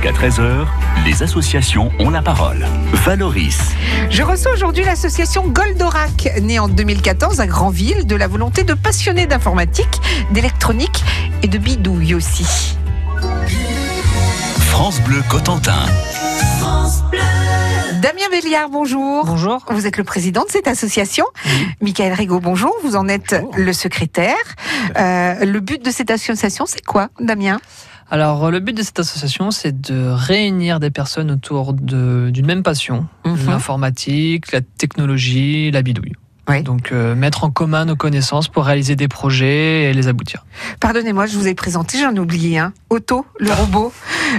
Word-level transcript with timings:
Jusqu'à 0.00 0.18
13h, 0.18 0.66
les 1.04 1.22
associations 1.22 1.92
ont 1.98 2.08
la 2.08 2.22
parole. 2.22 2.64
Valoris. 3.04 3.58
Je 4.08 4.22
reçois 4.22 4.52
aujourd'hui 4.52 4.82
l'association 4.82 5.46
Goldorak, 5.46 6.40
née 6.40 6.58
en 6.58 6.68
2014 6.68 7.38
à 7.38 7.46
Granville, 7.46 8.06
de 8.06 8.16
la 8.16 8.26
volonté 8.26 8.64
de 8.64 8.72
passionnés 8.72 9.26
d'informatique, 9.26 10.00
d'électronique 10.30 11.04
et 11.42 11.48
de 11.48 11.58
bidouille 11.58 12.14
aussi. 12.14 12.78
France 14.60 15.02
Bleu 15.02 15.20
Cotentin. 15.28 15.84
Damien 18.00 18.30
Béliard, 18.30 18.70
bonjour. 18.70 19.26
Bonjour. 19.26 19.62
Vous 19.68 19.86
êtes 19.86 19.98
le 19.98 20.04
président 20.04 20.44
de 20.46 20.50
cette 20.50 20.66
association. 20.66 21.26
Michael 21.82 22.14
Rigaud, 22.14 22.40
bonjour. 22.40 22.74
Vous 22.82 22.96
en 22.96 23.06
êtes 23.06 23.36
le 23.54 23.72
secrétaire. 23.74 24.34
Euh, 24.96 25.44
le 25.44 25.60
but 25.60 25.84
de 25.84 25.90
cette 25.90 26.10
association, 26.10 26.64
c'est 26.64 26.86
quoi, 26.86 27.08
Damien? 27.20 27.60
Alors, 28.10 28.50
le 28.50 28.58
but 28.58 28.76
de 28.76 28.82
cette 28.82 28.98
association, 28.98 29.50
c'est 29.52 29.80
de 29.80 30.08
réunir 30.10 30.80
des 30.80 30.90
personnes 30.90 31.30
autour 31.30 31.74
de- 31.74 32.30
d'une 32.32 32.46
même 32.46 32.62
passion, 32.64 33.06
Mhm. 33.24 33.46
l'informatique, 33.46 34.50
la 34.52 34.60
technologie, 34.62 35.70
la 35.70 35.82
bidouille. 35.82 36.14
Oui. 36.50 36.62
Donc, 36.62 36.90
euh, 36.90 37.14
mettre 37.14 37.44
en 37.44 37.50
commun 37.50 37.84
nos 37.84 37.96
connaissances 37.96 38.48
pour 38.48 38.64
réaliser 38.64 38.96
des 38.96 39.08
projets 39.08 39.84
et 39.84 39.92
les 39.92 40.08
aboutir. 40.08 40.44
Pardonnez-moi, 40.80 41.26
je 41.26 41.36
vous 41.36 41.46
ai 41.46 41.54
présenté, 41.54 41.98
j'en 41.98 42.14
ai 42.14 42.18
oublié 42.18 42.58
un. 42.58 42.72
Otto, 42.90 43.24
le 43.38 43.52
robot. 43.52 43.92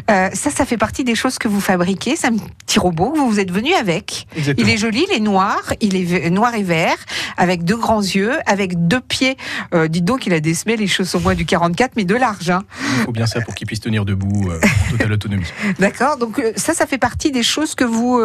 Euh, 0.09 0.29
ça, 0.33 0.49
ça 0.49 0.66
fait 0.66 0.77
partie 0.77 1.03
des 1.03 1.16
choses 1.16 1.38
que 1.38 1.47
vous 1.47 1.61
fabriquez. 1.61 2.16
C'est 2.17 2.27
un 2.27 2.35
petit 2.35 2.79
robot 2.79 3.11
que 3.11 3.19
vous 3.19 3.39
êtes 3.39 3.52
venu 3.52 3.73
avec. 3.73 4.27
Exactement. 4.35 4.67
Il 4.67 4.73
est 4.73 4.77
joli, 4.77 5.05
il 5.09 5.16
est 5.16 5.19
noir, 5.21 5.61
il 5.79 5.95
est 5.95 6.29
noir 6.29 6.53
et 6.55 6.63
vert, 6.63 6.97
avec 7.38 7.63
deux 7.63 7.77
grands 7.77 8.02
yeux, 8.02 8.33
avec 8.45 8.88
deux 8.88 8.99
pieds. 9.02 9.38
Euh, 9.73 9.88
dites 9.88 10.05
donc, 10.05 10.25
il 10.27 10.33
a 10.33 10.53
semelles, 10.53 10.80
les 10.80 10.88
choses 10.88 11.16
au 11.16 11.19
moins 11.19 11.35
du 11.35 11.45
44, 11.45 11.93
mais 11.95 12.03
de 12.03 12.16
large. 12.16 12.49
hein. 12.49 12.63
Il 12.99 13.03
faut 13.05 13.11
bien 13.13 13.25
ça 13.25 13.39
pour 13.39 13.55
qu'il 13.55 13.67
puisse 13.67 13.80
tenir 13.80 14.03
debout 14.03 14.49
euh, 14.49 14.59
en 14.88 14.91
totale 14.91 15.13
autonomie. 15.13 15.45
D'accord 15.80 16.17
Donc 16.17 16.41
ça, 16.57 16.73
ça 16.73 16.85
fait 16.85 16.97
partie 16.97 17.31
des 17.31 17.43
choses 17.43 17.73
que 17.75 17.85
vous, 17.85 18.19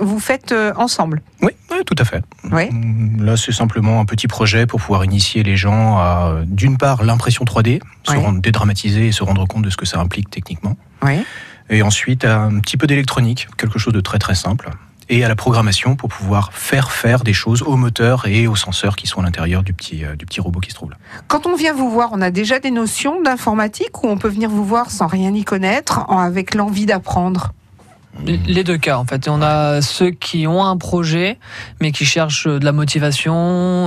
vous 0.00 0.18
faites 0.18 0.52
ensemble. 0.76 1.22
Oui, 1.42 1.52
oui, 1.70 1.78
tout 1.86 1.94
à 1.98 2.04
fait. 2.04 2.22
Oui. 2.50 2.68
Là, 3.20 3.36
c'est 3.36 3.52
simplement 3.52 4.00
un 4.00 4.04
petit 4.04 4.28
projet 4.28 4.66
pour 4.66 4.80
pouvoir 4.80 5.04
initier 5.04 5.42
les 5.42 5.56
gens 5.56 5.98
à, 5.98 6.40
d'une 6.46 6.78
part, 6.78 7.04
l'impression 7.04 7.44
3D, 7.44 7.80
se 8.04 8.16
rendre 8.16 8.40
dédramatiser 8.40 9.08
et 9.08 9.12
se 9.12 9.22
rendre 9.22 9.46
compte 9.46 9.62
de 9.62 9.70
ce 9.70 9.76
que 9.76 9.86
ça 9.86 10.00
implique 10.00 10.30
techniquement. 10.30 10.76
Et 11.70 11.82
ensuite, 11.82 12.24
à 12.24 12.42
un 12.42 12.58
petit 12.60 12.76
peu 12.76 12.86
d'électronique, 12.86 13.48
quelque 13.56 13.78
chose 13.78 13.92
de 13.92 14.00
très 14.00 14.18
très 14.18 14.34
simple. 14.34 14.70
Et 15.08 15.24
à 15.24 15.28
la 15.28 15.34
programmation 15.34 15.96
pour 15.96 16.08
pouvoir 16.08 16.52
faire 16.52 16.92
faire 16.92 17.24
des 17.24 17.32
choses 17.32 17.62
au 17.62 17.76
moteur 17.76 18.26
et 18.26 18.46
aux 18.46 18.54
senseurs 18.54 18.94
qui 18.94 19.08
sont 19.08 19.20
à 19.20 19.24
l'intérieur 19.24 19.64
du 19.64 19.72
petit, 19.72 20.04
euh, 20.04 20.14
du 20.14 20.24
petit 20.24 20.40
robot 20.40 20.60
qui 20.60 20.70
se 20.70 20.76
trouve 20.76 20.90
là. 20.90 20.96
Quand 21.26 21.46
on 21.46 21.56
vient 21.56 21.74
vous 21.74 21.90
voir, 21.90 22.10
on 22.12 22.20
a 22.20 22.30
déjà 22.30 22.60
des 22.60 22.70
notions 22.70 23.20
d'informatique 23.20 24.04
ou 24.04 24.08
on 24.08 24.18
peut 24.18 24.28
venir 24.28 24.50
vous 24.50 24.64
voir 24.64 24.90
sans 24.92 25.08
rien 25.08 25.34
y 25.34 25.42
connaître, 25.42 26.08
avec 26.08 26.54
l'envie 26.54 26.86
d'apprendre? 26.86 27.52
Les 28.26 28.64
deux 28.64 28.76
cas, 28.76 28.98
en 28.98 29.04
fait. 29.04 29.28
On 29.28 29.40
a 29.40 29.80
ceux 29.80 30.10
qui 30.10 30.46
ont 30.46 30.64
un 30.64 30.76
projet, 30.76 31.38
mais 31.80 31.92
qui 31.92 32.04
cherchent 32.04 32.46
de 32.48 32.64
la 32.64 32.72
motivation 32.72 33.32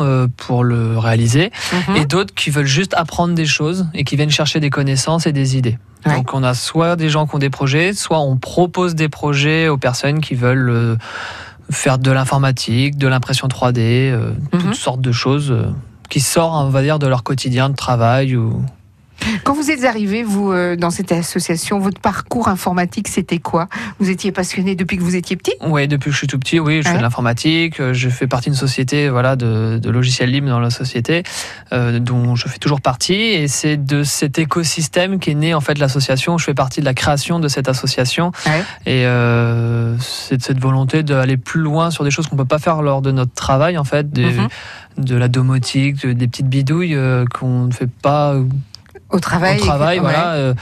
euh, 0.04 0.28
pour 0.38 0.64
le 0.64 0.98
réaliser, 0.98 1.52
Mhm. 1.90 1.96
et 1.98 2.06
d'autres 2.06 2.34
qui 2.34 2.50
veulent 2.50 2.66
juste 2.66 2.94
apprendre 2.96 3.36
des 3.36 3.46
choses 3.46 3.88
et 3.94 4.04
qui 4.04 4.16
viennent 4.16 4.32
chercher 4.32 4.60
des 4.60 4.70
connaissances 4.70 5.28
et 5.28 5.34
des 5.34 5.58
idées. 5.58 5.78
Ouais. 6.06 6.16
Donc 6.16 6.34
on 6.34 6.42
a 6.44 6.54
soit 6.54 6.96
des 6.96 7.10
gens 7.10 7.28
qui 7.28 7.36
ont 7.36 7.40
des 7.40 7.50
projets, 7.50 7.94
soit 7.94 8.20
on 8.20 8.38
propose 8.38 8.96
des 8.96 9.10
projets 9.10 9.68
aux 9.68 9.78
personnes 9.78 10.20
qui 10.22 10.36
veulent 10.36 10.70
euh, 10.70 10.96
faire 11.70 11.98
de 12.00 12.12
l'informatique, 12.12 12.98
de 12.98 13.08
l'impression 13.08 13.48
3D, 13.48 14.10
euh, 14.12 14.32
Mhm. 14.54 14.60
toutes 14.62 14.76
sortes 14.76 15.02
de 15.02 15.12
choses 15.12 15.52
euh, 15.52 15.66
qui 16.10 16.20
sortent, 16.22 16.66
on 16.66 16.70
va 16.70 16.82
dire, 16.82 16.98
de 17.00 17.08
leur 17.08 17.24
quotidien 17.24 17.70
de 17.70 17.76
travail. 17.76 18.36
Ou... 18.36 18.64
Quand 19.45 19.53
vous 19.53 19.72
êtes 19.72 19.83
arrivé, 19.86 20.22
vous, 20.23 20.52
euh, 20.52 20.75
dans 20.75 20.89
cette 20.89 21.11
association, 21.11 21.80
votre 21.80 22.00
parcours 22.02 22.47
informatique, 22.50 23.08
c'était 23.08 23.38
quoi? 23.39 23.67
Vous 24.00 24.09
étiez 24.09 24.31
passionné 24.31 24.75
depuis 24.75 24.97
que 24.97 25.02
vous 25.03 25.16
étiez 25.16 25.36
petit? 25.38 25.53
Oui, 25.66 25.88
depuis 25.88 26.08
que 26.09 26.11
je 26.14 26.17
suis 26.17 26.28
tout 26.28 26.39
petit, 26.39 26.59
oui, 26.59 26.81
je 26.83 26.89
fais 26.89 26.97
de 26.97 27.02
l'informatique, 27.02 27.80
euh, 27.80 27.94
je 27.94 28.09
fais 28.09 28.28
partie 28.28 28.50
d'une 28.50 28.58
société 28.59 29.09
voilà, 29.09 29.36
de, 29.36 29.80
de 29.81 29.89
logiciels 29.89 30.30
libres 30.30 30.50
dans 30.50 30.59
la 30.59 30.69
société, 30.69 31.23
euh, 31.72 32.00
dont 32.00 32.35
je 32.35 32.47
fais 32.50 32.57
toujours 32.57 32.81
partie, 32.81 33.13
et 33.13 33.47
c'est 33.47 33.78
de 33.78 34.03
cet 34.03 34.40
écosystème 34.40 35.19
qu'est 35.19 35.35
né 35.35 35.53
en 35.53 35.62
fait 35.62 35.78
l'association. 35.78 36.38
Je 36.38 36.44
fais 36.46 36.53
partie 36.53 36.81
de 36.81 36.85
la 36.85 36.94
création 36.94 37.40
de 37.40 37.47
cette 37.47 37.69
association, 37.69 38.31
Ouais. 38.46 38.63
et 38.85 39.06
euh, 39.06 39.97
c'est 40.00 40.38
de 40.38 40.44
cette 40.44 40.59
volonté 40.59 41.02
d'aller 41.03 41.38
plus 41.38 41.62
loin 41.62 41.91
sur 41.91 42.03
des 42.03 42.12
choses 42.12 42.28
qu'on 42.28 42.35
peut 42.35 42.46
pas 42.46 42.59
faire 42.59 42.81
lors 42.81 43.02
de 43.02 43.12
notre 43.12 43.34
travail, 43.34 43.78
en 43.78 43.84
fait, 43.85 44.12
des- 44.12 44.25
Mhm. 44.34 44.47
de 44.97 45.16
la 45.16 45.28
domotique, 45.29 46.06
de- 46.06 46.13
des 46.13 46.28
petites 46.28 46.50
bidouilles 46.50 46.97
qu'on 47.34 47.66
ne 47.66 47.72
fait 47.72 47.90
pas 47.90 48.35
Au 49.13 49.19
travail 49.19 49.59
au 49.59 49.63
travail. 49.66 50.00
Voilà, 50.00 50.34
euh, 50.34 50.53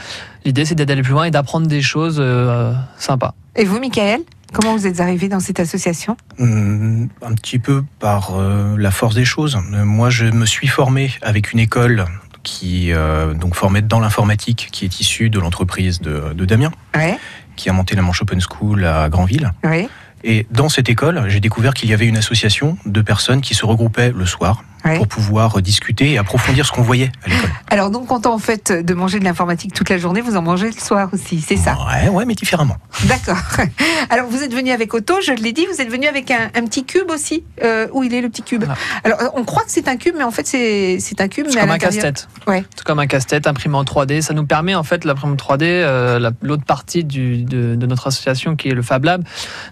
l'idée 0.44 0.64
c'est 0.64 0.74
d'aller 0.76 1.02
plus 1.02 1.12
loin 1.12 1.24
et 1.24 1.30
d'apprendre 1.32 1.66
des 1.66 1.82
choses 1.82 2.18
euh, 2.20 2.72
sympas. 2.98 3.34
Et 3.56 3.64
vous, 3.64 3.80
Michael 3.80 4.20
Comment 4.52 4.76
vous 4.76 4.86
êtes 4.86 5.00
arrivé 5.00 5.28
dans 5.28 5.40
cette 5.40 5.60
association? 5.60 6.14
Hum, 6.38 7.08
Un 7.22 7.32
petit 7.32 7.58
peu 7.58 7.82
par 7.98 8.34
euh, 8.34 8.76
la 8.78 8.90
force 8.90 9.14
des 9.14 9.24
choses. 9.24 9.58
Moi, 9.70 10.10
je 10.10 10.26
me 10.26 10.44
suis 10.44 10.66
formé 10.68 11.10
avec 11.22 11.52
une 11.54 11.58
école 11.58 12.04
qui 12.42 12.92
euh, 12.92 13.32
donc 13.32 13.54
formait 13.54 13.80
dans 13.80 13.98
l'informatique, 14.00 14.68
qui 14.70 14.84
est 14.84 15.00
issue 15.00 15.30
de 15.30 15.40
l'entreprise 15.40 16.00
de, 16.02 16.34
de 16.34 16.44
Damien, 16.44 16.70
Ouais, 16.94 17.16
qui 17.56 17.70
a 17.70 17.72
monté 17.72 17.96
la 17.96 18.02
Manche 18.02 18.20
Open 18.20 18.40
School 18.42 18.84
à 18.84 19.08
Granville. 19.08 19.52
ouais, 19.64 19.88
Et 20.22 20.46
dans 20.50 20.68
cette 20.68 20.90
école, 20.90 21.24
j'ai 21.28 21.40
découvert 21.40 21.72
qu'il 21.72 21.88
y 21.88 21.94
avait 21.94 22.06
une 22.06 22.18
association 22.18 22.76
de 22.84 23.00
personnes 23.00 23.40
qui 23.40 23.54
se 23.54 23.64
regroupaient 23.64 24.12
le 24.14 24.26
soir 24.26 24.64
ouais. 24.84 24.96
pour 24.96 25.08
pouvoir 25.08 25.60
discuter 25.62 26.12
et 26.12 26.18
approfondir 26.18 26.66
ce 26.66 26.72
qu'on 26.72 26.82
voyait 26.82 27.10
à 27.24 27.28
l'école. 27.28 27.50
Alors, 27.70 27.90
donc, 27.90 28.06
content 28.06 28.34
en 28.34 28.38
fait 28.38 28.72
de 28.72 28.94
manger 28.94 29.18
de 29.18 29.24
l'informatique 29.24 29.72
toute 29.74 29.88
la 29.88 29.98
journée, 29.98 30.20
vous 30.20 30.36
en 30.36 30.42
mangez 30.42 30.66
le 30.66 30.72
soir 30.78 31.08
aussi, 31.12 31.40
c'est 31.40 31.56
ça? 31.56 31.76
Ouais, 31.92 32.08
ouais, 32.08 32.24
mais 32.24 32.34
différemment. 32.34 32.76
D'accord. 33.04 33.38
Alors, 34.10 34.26
vous 34.28 34.42
êtes 34.42 34.52
venu 34.54 34.70
avec 34.70 34.92
Otto, 34.94 35.14
je 35.24 35.32
l'ai 35.32 35.52
dit, 35.52 35.66
vous 35.72 35.80
êtes 35.80 35.90
venu 35.90 36.06
avec 36.06 36.30
un, 36.30 36.50
un 36.54 36.64
petit 36.66 36.84
cube 36.84 37.10
aussi. 37.10 37.44
Euh, 37.62 37.86
où 37.92 38.02
il 38.02 38.12
est 38.14 38.20
le 38.20 38.28
petit 38.28 38.42
cube? 38.42 38.64
Voilà. 38.64 38.78
Alors, 39.04 39.20
euh, 39.20 39.26
on 39.34 39.44
croit 39.44 39.62
que 39.62 39.70
c'est 39.70 39.88
un 39.88 39.96
cube, 39.96 40.14
mais 40.16 40.24
en 40.24 40.30
fait, 40.30 40.46
c'est 40.46 40.98
c'est 41.00 41.20
un 41.20 41.28
cube, 41.28 41.46
C'est 41.48 41.60
comme 41.60 41.70
un 41.70 41.78
casse-tête. 41.78 42.28
Ouais. 42.46 42.64
C'est 42.76 42.84
comme 42.84 42.98
un 42.98 43.06
casse-tête 43.06 43.46
imprimé 43.46 43.76
en 43.76 43.84
3D. 43.84 44.20
Ça 44.22 44.34
nous 44.34 44.46
permet, 44.46 44.74
en 44.74 44.82
fait, 44.82 45.04
l'imprimante 45.04 45.38
3D, 45.38 45.62
euh, 45.62 46.18
la- 46.18 46.32
l'autre 46.42 46.64
partie 46.64 47.04
du- 47.04 47.42
de, 47.44 47.74
de 47.74 47.86
notre 47.86 48.06
association 48.08 48.56
qui 48.56 48.68
est 48.68 48.74
le 48.74 48.82
Fab 48.82 49.04
Lab, 49.04 49.24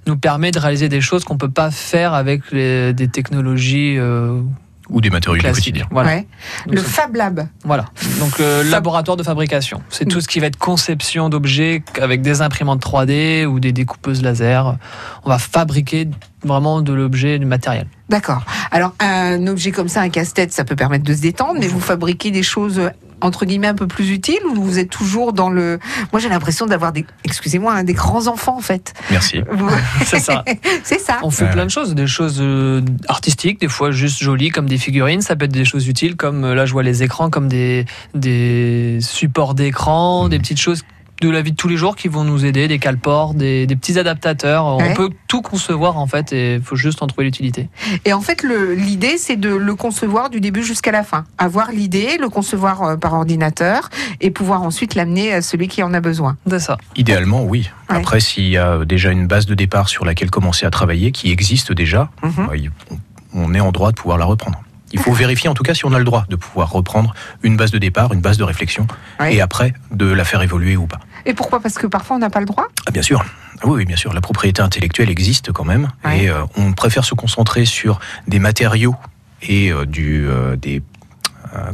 nous 0.06 0.16
permet 0.16 0.50
de 0.50 0.58
réaliser 0.58 0.88
des 0.88 1.00
choses 1.00 1.24
qu'on 1.24 1.36
peut 1.36 1.50
pas 1.50 1.70
faire 1.70 2.14
avec 2.14 2.42
les- 2.52 2.92
des 2.92 3.08
technologies 3.08 3.96
euh, 3.98 4.40
Ou 4.90 5.00
des 5.00 5.10
matériaux 5.10 5.36
du 5.36 5.40
classiques. 5.40 5.64
quotidien. 5.74 5.86
Voilà. 5.90 6.10
Ouais. 6.10 6.26
Donc, 6.66 6.74
Le 6.74 6.80
Fab 6.82 7.14
Lab. 7.14 7.46
voilà. 7.64 7.86
Donc, 8.18 8.40
euh, 8.40 8.62
Fab- 8.62 8.70
laboratoire 8.72 9.16
de 9.16 9.22
fabrication. 9.22 9.82
C'est 9.88 10.04
tout 10.06 10.20
ce 10.20 10.28
qui 10.28 10.40
va 10.40 10.46
être 10.46 10.56
conception 10.58 11.28
d'objets 11.28 11.82
avec 12.00 12.22
des 12.22 12.42
imprimantes 12.42 12.80
3D 12.82 13.46
ou 13.46 13.60
des 13.60 13.72
découpeuses 13.72 14.22
laser. 14.22 14.76
On 15.24 15.28
va 15.30 15.38
fabriquer 15.38 16.08
vraiment 16.44 16.82
de 16.82 16.92
l'objet, 16.92 17.38
du 17.38 17.46
matériel. 17.46 17.86
D'accord. 18.08 18.42
Alors, 18.70 18.94
un 19.00 19.46
objet 19.46 19.70
comme 19.70 19.88
ça, 19.88 20.00
un 20.00 20.08
casse-tête, 20.08 20.52
ça 20.52 20.64
peut 20.64 20.76
permettre 20.76 21.04
de 21.04 21.14
se 21.14 21.20
détendre, 21.20 21.60
mais 21.60 21.68
vous 21.68 21.80
fabriquez 21.80 22.30
des 22.30 22.42
choses 22.42 22.80
entre 23.20 23.44
guillemets 23.44 23.66
un 23.68 23.74
peu 23.74 23.86
plus 23.86 24.10
utiles 24.10 24.40
ou 24.54 24.62
vous 24.62 24.78
êtes 24.78 24.90
toujours 24.90 25.32
dans 25.32 25.50
le. 25.50 25.78
Moi, 26.12 26.20
j'ai 26.20 26.28
l'impression 26.28 26.66
d'avoir 26.66 26.92
des, 26.92 27.04
excusez-moi, 27.24 27.74
hein, 27.74 27.84
des 27.84 27.92
grands 27.94 28.26
enfants 28.26 28.56
en 28.56 28.60
fait. 28.62 28.94
Merci. 29.10 29.40
C'est 30.04 30.20
ça. 30.20 30.44
C'est 30.84 31.00
ça. 31.00 31.18
On 31.22 31.30
fait 31.30 31.44
Ouais. 31.44 31.50
plein 31.52 31.64
de 31.64 31.70
choses, 31.70 31.94
des 31.94 32.06
choses 32.06 32.38
euh, 32.40 32.82
artistiques, 33.08 33.60
des 33.60 33.68
fois 33.68 33.90
juste 33.90 34.18
jolies 34.22 34.50
comme 34.50 34.68
des 34.68 34.78
figurines. 34.78 35.20
Ça 35.22 35.36
peut 35.36 35.46
être 35.46 35.52
des 35.52 35.64
choses 35.64 35.88
utiles 35.88 36.16
comme 36.16 36.44
euh, 36.44 36.54
là 36.54 36.66
je 36.66 36.72
vois 36.72 36.82
les 36.82 37.02
écrans 37.02 37.30
comme 37.30 37.48
des, 37.48 37.86
des 38.14 38.98
supports 39.00 39.54
d'écran, 39.54 40.28
des 40.28 40.38
petites 40.38 40.60
choses 40.60 40.82
de 41.20 41.28
la 41.30 41.42
vie 41.42 41.52
de 41.52 41.56
tous 41.56 41.68
les 41.68 41.76
jours 41.76 41.96
qui 41.96 42.08
vont 42.08 42.24
nous 42.24 42.44
aider, 42.44 42.66
des 42.68 42.78
calports, 42.78 43.34
des, 43.34 43.66
des 43.66 43.76
petits 43.76 43.98
adaptateurs. 43.98 44.76
Ouais. 44.76 44.88
On 44.90 44.94
peut 44.94 45.10
tout 45.28 45.42
concevoir 45.42 45.98
en 45.98 46.06
fait 46.06 46.32
et 46.32 46.54
il 46.54 46.62
faut 46.62 46.76
juste 46.76 47.02
en 47.02 47.06
trouver 47.06 47.24
l'utilité. 47.24 47.68
Et 48.04 48.12
en 48.12 48.20
fait, 48.20 48.42
l'idée, 48.76 49.16
c'est 49.18 49.36
de 49.36 49.50
le 49.54 49.74
concevoir 49.74 50.30
du 50.30 50.40
début 50.40 50.62
jusqu'à 50.62 50.92
la 50.92 51.02
fin. 51.02 51.24
Avoir 51.38 51.72
l'idée, 51.72 52.16
le 52.18 52.28
concevoir 52.28 52.82
euh, 52.82 52.96
par 52.96 53.12
ordinateur 53.14 53.88
et 54.20 54.30
pouvoir 54.30 54.62
ensuite 54.62 54.94
l'amener 54.94 55.32
à 55.32 55.42
celui 55.42 55.68
qui 55.68 55.82
en 55.82 55.92
a 55.94 56.00
besoin. 56.00 56.36
C'est 56.48 56.58
ça. 56.60 56.78
Idéalement, 56.96 57.44
oui. 57.44 57.70
Ouais. 57.90 57.96
Après, 57.96 58.20
s'il 58.20 58.48
y 58.48 58.56
a 58.56 58.84
déjà 58.84 59.10
une 59.10 59.26
base 59.26 59.46
de 59.46 59.54
départ 59.54 59.88
sur 59.88 60.04
laquelle 60.04 60.30
commencer 60.30 60.64
à 60.66 60.70
travailler, 60.70 61.12
qui 61.12 61.30
existe 61.30 61.72
déjà, 61.72 62.10
Mhm. 62.22 62.32
bah, 62.46 62.52
on- 62.90 62.98
on 63.32 63.54
est 63.54 63.60
en 63.60 63.72
droit 63.72 63.90
de 63.90 63.96
pouvoir 63.96 64.18
la 64.18 64.24
reprendre. 64.24 64.60
Il 64.92 64.98
faut 64.98 65.12
vérifier 65.12 65.48
en 65.48 65.54
tout 65.54 65.62
cas 65.62 65.72
si 65.72 65.84
on 65.84 65.92
a 65.92 65.98
le 65.98 66.04
droit 66.04 66.24
de 66.28 66.34
pouvoir 66.34 66.72
reprendre 66.72 67.14
une 67.44 67.56
base 67.56 67.70
de 67.70 67.78
départ, 67.78 68.12
une 68.12 68.20
base 68.20 68.38
de 68.38 68.42
réflexion, 68.42 68.88
Ouais. 69.20 69.36
et 69.36 69.40
après 69.40 69.72
de 69.92 70.04
la 70.06 70.24
faire 70.24 70.42
évoluer 70.42 70.76
ou 70.76 70.88
pas. 70.88 70.98
Et 71.26 71.34
pourquoi? 71.34 71.60
Parce 71.60 71.74
que 71.74 71.86
parfois, 71.86 72.16
on 72.16 72.18
n'a 72.20 72.30
pas 72.30 72.40
le 72.40 72.46
droit? 72.46 72.66
Ah, 72.86 72.90
bien 72.90 73.02
sûr. 73.02 73.24
Oui, 73.64 73.72
oui, 73.78 73.84
bien 73.84 73.96
sûr. 73.96 74.12
La 74.12 74.20
propriété 74.20 74.62
intellectuelle 74.62 75.10
existe 75.10 75.52
quand 75.52 75.64
même, 75.64 75.88
Ouais. 76.04 76.24
et 76.24 76.30
euh, 76.30 76.42
on 76.56 76.72
préfère 76.72 77.04
se 77.04 77.14
concentrer 77.14 77.64
sur 77.64 78.00
des 78.26 78.38
matériaux 78.38 78.96
et 79.42 79.70
euh, 79.72 79.84
du, 79.86 80.26
euh, 80.28 80.56
des, 80.56 80.82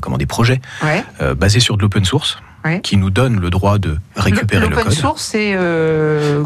comment, 0.00 0.18
des 0.18 0.26
projets 0.26 0.60
Ouais. 0.82 1.04
basés 1.34 1.60
sur 1.60 1.76
de 1.76 1.82
l'open 1.82 2.04
source, 2.04 2.38
Ouais. 2.64 2.80
qui 2.80 2.96
nous 2.96 3.10
donnent 3.10 3.38
le 3.40 3.50
droit 3.50 3.78
de 3.78 3.98
récupérer 4.16 4.64
le, 4.64 4.70
L'open 4.70 4.84
code. 4.86 4.92
source, 4.94 5.22
c'est 5.22 5.56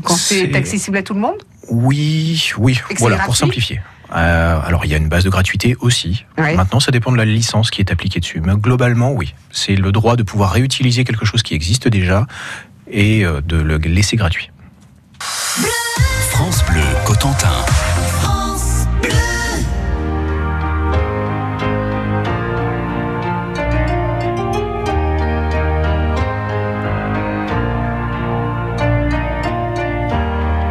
quand 0.05 0.17
c'est 0.17 0.55
accessible 0.55 0.99
à 0.99 1.03
tout 1.03 1.15
le 1.15 1.21
monde? 1.21 1.37
Oui, 1.71 2.51
oui, 2.59 2.79
voilà, 2.99 3.17
gratuit? 3.17 3.27
pour 3.27 3.37
simplifier. 3.37 3.81
Euh, 4.13 4.61
alors, 4.67 4.85
il 4.85 4.91
y 4.91 4.95
a 4.95 4.97
une 4.97 5.09
base 5.09 5.23
de 5.23 5.31
gratuité 5.31 5.77
aussi. 5.81 6.25
Ouais. 6.37 6.57
Maintenant, 6.57 6.81
ça 6.81 6.91
dépend 6.91 7.13
de 7.13 7.17
la 7.17 7.25
licence 7.25 7.71
qui 7.71 7.81
est 7.81 7.93
appliquée 7.93 8.19
dessus. 8.19 8.43
Mais 8.45 8.55
globalement, 8.57 9.13
oui. 9.13 9.35
C'est 9.53 9.77
le 9.77 9.93
droit 9.93 10.17
de 10.17 10.25
pouvoir 10.25 10.51
réutiliser 10.51 11.05
quelque 11.05 11.25
chose 11.25 11.43
qui 11.45 11.55
existe 11.55 11.87
déjà 11.87 12.27
et 12.93 13.25
euh, 13.25 13.41
de 13.41 13.57
le 13.57 13.77
laisser 13.79 14.17
gratuit. 14.17 14.51
France 16.31 16.65
Bleu 16.65 16.83
Cotentin. 17.05 17.49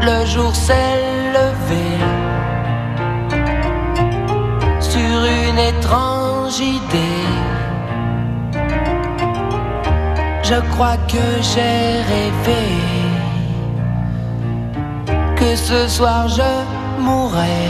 Le 0.02 0.26
jour 0.26 0.56
s'est 0.56 0.74
levé 1.34 1.86
sur 4.80 5.00
une 5.00 5.60
étrange 5.60 6.60
idée. 6.60 7.49
Je 10.50 10.60
crois 10.72 10.98
que 11.08 11.26
j'ai 11.52 12.02
rêvé 12.12 12.66
que 15.36 15.56
ce 15.56 15.88
soir 15.88 16.28
je 16.28 16.52
mourrais. 17.00 17.70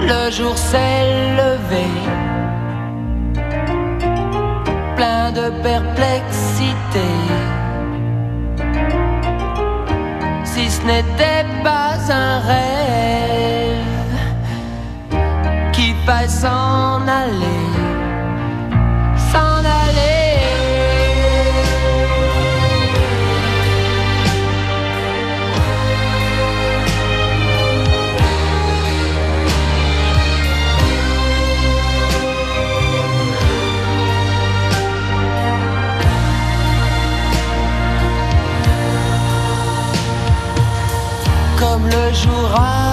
Le 0.00 0.32
jour 0.32 0.58
s'est 0.58 1.36
levé, 1.40 1.86
plein 4.96 5.30
de 5.30 5.46
perplexité. 5.62 7.10
Si 10.42 10.68
ce 10.68 10.82
n'était 10.84 11.46
pas 11.62 11.94
un 12.10 12.40
rêve 12.50 14.16
qui 15.72 15.94
va 16.04 16.26
s'en 16.26 17.06
aller. 17.06 17.71
bras. 42.52 42.91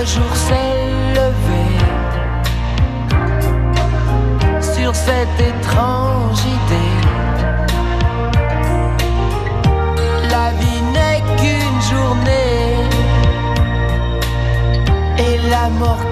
le 0.00 0.06
jour 0.06 0.34
s'est 0.34 0.88
levé 1.18 1.64
sur 4.74 4.94
cette 4.94 5.38
étrange 5.38 6.40
idée. 6.58 7.00
La 10.30 10.48
vie 10.60 10.82
n'est 10.94 11.22
qu'une 11.38 11.80
journée 11.92 12.76
et 15.18 15.36
la 15.50 15.68
mort 15.68 16.04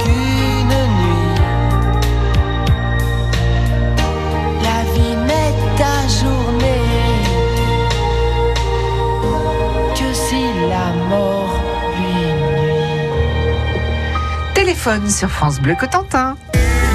sur 15.09 15.29
France 15.29 15.61
Bleu 15.61 15.75
Cotentin. 15.75 16.37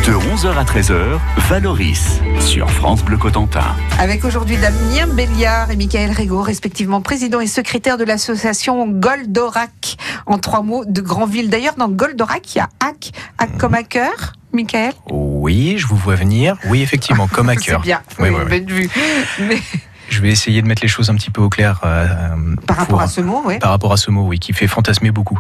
De 0.06 0.14
11h 0.14 0.58
à 0.58 0.64
13h, 0.64 1.20
Valoris 1.50 2.22
sur 2.40 2.70
France 2.72 3.04
Bleu 3.04 3.18
Cotentin. 3.18 3.76
Avec 4.00 4.24
aujourd'hui 4.24 4.56
Damien 4.56 5.08
Béliard 5.14 5.70
et 5.70 5.76
Michael 5.76 6.12
Régaud, 6.12 6.42
respectivement 6.42 7.02
président 7.02 7.42
et 7.42 7.48
secrétaire 7.48 7.98
de 7.98 8.06
l'association 8.06 8.88
Goldorak. 8.88 9.98
En 10.26 10.38
trois 10.38 10.62
mots, 10.62 10.86
de 10.86 11.02
Grandville. 11.02 11.50
D'ailleurs, 11.50 11.76
dans 11.76 11.90
Goldorak, 11.90 12.56
il 12.56 12.60
y 12.60 12.62
a 12.62 12.70
Hack, 12.80 13.12
Hack 13.38 13.52
mhm. 13.52 13.58
comme 13.58 13.74
hacker. 13.74 14.34
Michael? 14.54 14.94
Oui, 15.12 15.76
je 15.78 15.86
vous 15.86 15.98
vois 15.98 16.16
venir. 16.16 16.56
Oui, 16.70 16.82
effectivement, 16.82 17.28
comme 17.28 17.50
hacker. 17.50 17.80
C'est 17.84 17.86
bien, 17.86 18.02
oui, 18.18 18.30
oui, 18.30 18.44
oui, 18.50 18.66
vue. 18.66 18.90
Mais... 19.42 19.60
Je 20.10 20.22
vais 20.22 20.30
essayer 20.30 20.62
de 20.62 20.68
mettre 20.68 20.82
les 20.84 20.88
choses 20.88 21.10
un 21.10 21.16
petit 21.16 21.32
peu 21.32 21.42
au 21.42 21.50
clair. 21.50 21.80
euh, 21.86 22.08
par 22.68 22.78
rapport 22.78 22.88
pour- 22.98 23.02
à 23.02 23.08
ce 23.08 23.22
mot, 23.22 23.42
oui. 23.46 23.60
par 23.60 23.72
rapport 23.72 23.94
à 23.94 23.98
ce 23.98 24.12
mot, 24.12 24.28
oui, 24.28 24.40
qui 24.40 24.54
fait 24.54 24.68
fantasmer 24.68 25.12
beaucoup. 25.12 25.40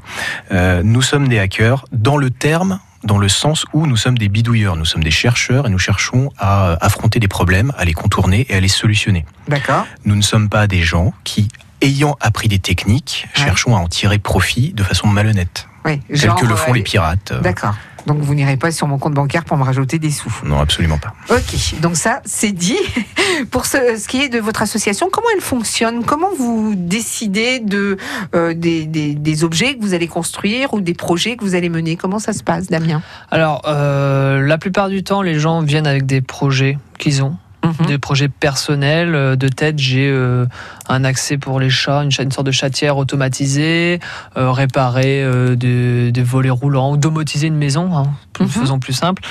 Euh, 0.51 0.81
nous 0.83 1.01
sommes 1.01 1.27
des 1.27 1.39
hackers 1.39 1.85
dans 1.91 2.17
le 2.17 2.29
terme, 2.29 2.79
dans 3.03 3.17
le 3.17 3.29
sens 3.29 3.65
où 3.73 3.85
nous 3.85 3.97
sommes 3.97 4.17
des 4.17 4.29
bidouilleurs, 4.29 4.75
nous 4.75 4.85
sommes 4.85 5.03
des 5.03 5.11
chercheurs 5.11 5.67
et 5.67 5.69
nous 5.69 5.77
cherchons 5.79 6.31
à 6.37 6.69
euh, 6.69 6.75
affronter 6.81 7.19
des 7.19 7.27
problèmes, 7.27 7.71
à 7.77 7.85
les 7.85 7.93
contourner 7.93 8.45
et 8.49 8.55
à 8.55 8.59
les 8.59 8.67
solutionner. 8.69 9.25
D'accord. 9.47 9.85
Nous 10.05 10.15
ne 10.15 10.21
sommes 10.21 10.49
pas 10.49 10.67
des 10.67 10.81
gens 10.81 11.13
qui, 11.23 11.49
ayant 11.81 12.15
appris 12.21 12.47
des 12.47 12.59
techniques, 12.59 13.27
Ouais. 13.37 13.43
cherchons 13.43 13.75
à 13.75 13.79
en 13.79 13.87
tirer 13.87 14.17
profit 14.19 14.73
de 14.73 14.83
façon 14.83 15.07
malhonnête, 15.07 15.67
Oui, 15.85 15.99
tel 16.07 16.17
genre, 16.17 16.35
que 16.39 16.45
le 16.45 16.55
font 16.55 16.71
les 16.73 16.81
pirates. 16.83 17.33
D'accord. 17.41 17.75
Donc 18.05 18.19
vous 18.19 18.35
n'irez 18.35 18.57
pas 18.57 18.71
sur 18.71 18.87
mon 18.87 18.97
compte 18.97 19.13
bancaire 19.13 19.45
pour 19.45 19.57
me 19.57 19.63
rajouter 19.63 19.97
des 19.99 20.11
sous. 20.11 20.33
Non, 20.43 20.59
absolument 20.59 20.97
pas. 20.97 21.13
Ok, 21.29 21.79
donc 21.81 21.95
ça, 21.95 22.21
c'est 22.25 22.51
dit. 22.51 22.77
Pour 23.51 23.65
ce, 23.65 23.77
ce 23.97 24.07
qui 24.07 24.21
est 24.21 24.29
de 24.29 24.39
votre 24.39 24.61
association, 24.61 25.09
comment 25.11 25.27
elle 25.35 25.41
fonctionne? 25.41 26.03
Comment 26.03 26.29
vous 26.37 26.73
décidez 26.75 27.59
de, 27.59 27.97
euh, 28.35 28.53
des, 28.53 28.85
des- 28.85 29.15
des 29.15 29.43
objets 29.43 29.75
que 29.75 29.81
vous 29.81 29.93
allez 29.93 30.07
construire 30.07 30.73
ou 30.73 30.81
des 30.81 30.93
projets 30.93 31.35
que 31.35 31.43
vous 31.43 31.55
allez 31.55 31.69
mener? 31.69 31.95
Comment 31.95 32.19
ça 32.19 32.33
se 32.33 32.43
passe, 32.43 32.67
Damien? 32.67 33.01
Alors, 33.31 33.61
euh, 33.67 34.45
la 34.45 34.57
plupart 34.57 34.89
du 34.89 35.03
temps, 35.03 35.21
les 35.21 35.39
gens 35.39 35.61
viennent 35.61 35.87
avec 35.87 36.05
des 36.05 36.21
projets 36.21 36.77
qu'ils 36.99 37.23
ont, 37.23 37.35
Mhm. 37.63 37.85
des 37.87 37.97
projets 37.97 38.27
personnels. 38.29 39.15
Euh, 39.15 39.35
De 39.35 39.47
tête, 39.47 39.79
j'ai 39.79 40.09
euh, 40.09 40.45
un 40.89 41.03
accès 41.03 41.37
pour 41.37 41.59
les 41.59 41.69
chats, 41.69 42.03
une, 42.03 42.11
sorte 42.11 42.45
de 42.45 42.51
chatière 42.51 42.97
automatisée, 42.97 43.99
euh, 44.37 44.51
réparer 44.51 45.23
euh, 45.23 45.55
des, 45.55 46.11
des 46.11 46.23
volets 46.23 46.49
roulants 46.49 46.91
ou 46.91 46.97
domotiser 46.97 47.47
une 47.47 47.55
maison, 47.57 47.95
hein, 47.97 48.07
plus- 48.33 48.45
Mhm. 48.45 48.49
faisons 48.51 48.79
plus 48.79 48.93
simple. 48.93 49.21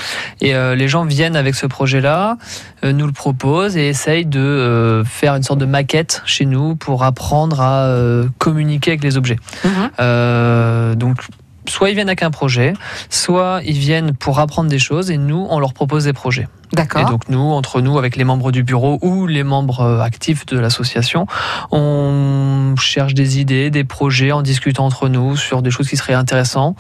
Et 0.41 0.53
les 0.55 0.89
gens 0.89 1.05
viennent 1.05 1.37
avec 1.37 1.55
ce 1.55 1.67
projet-là, 1.67 2.37
nous 2.83 3.07
le 3.07 3.13
proposent 3.13 3.77
et 3.77 3.89
essayent 3.89 4.27
de 4.27 5.03
faire 5.07 5.35
une 5.37 5.43
sorte 5.43 5.61
de 5.61 5.67
maquette 5.67 6.23
chez 6.25 6.47
nous 6.47 6.75
pour 6.77 7.05
apprendre 7.05 7.61
à 7.61 7.95
communiquer 8.39 8.93
avec 8.93 9.05
les 9.05 9.17
objets. 9.17 9.39
Mhm. 9.65 10.95
Donc, 10.97 11.17
soit 11.69 11.91
ils 11.91 11.95
viennent 11.95 12.09
avec 12.09 12.23
un 12.23 12.31
projet, 12.31 12.75
soit 13.11 13.61
ils 13.65 13.79
viennent 13.79 14.15
pour 14.15 14.39
apprendre 14.39 14.69
des 14.69 14.79
choses 14.79 15.11
et 15.11 15.19
nous, 15.19 15.47
on 15.51 15.59
leur 15.59 15.73
propose 15.73 16.05
des 16.05 16.13
projets. 16.13 16.49
Et 16.73 16.77
D'accord. 16.77 17.05
donc, 17.05 17.29
nous, 17.29 17.39
entre 17.39 17.83
nous, 17.83 17.99
avec 17.99 18.17
les 18.17 18.25
membres 18.25 18.51
du 18.51 18.63
bureau 18.63 18.99
ou 19.03 19.27
les 19.27 19.43
membres 19.43 19.81
euh, 19.81 20.01
actifs 20.01 20.47
de 20.47 20.59
l'association, 20.59 21.27
on 21.71 22.75
cherche 22.79 23.13
des 23.13 23.41
idées, 23.41 23.71
des 23.71 23.85
projets 23.85 24.33
en 24.33 24.41
discutant 24.41 24.87
entre 24.87 25.09
nous 25.09 25.37
sur 25.37 25.61
des 25.61 25.71
choses 25.71 25.89
qui 25.89 25.97
seraient 25.97 26.15
intéressantes. 26.15 26.77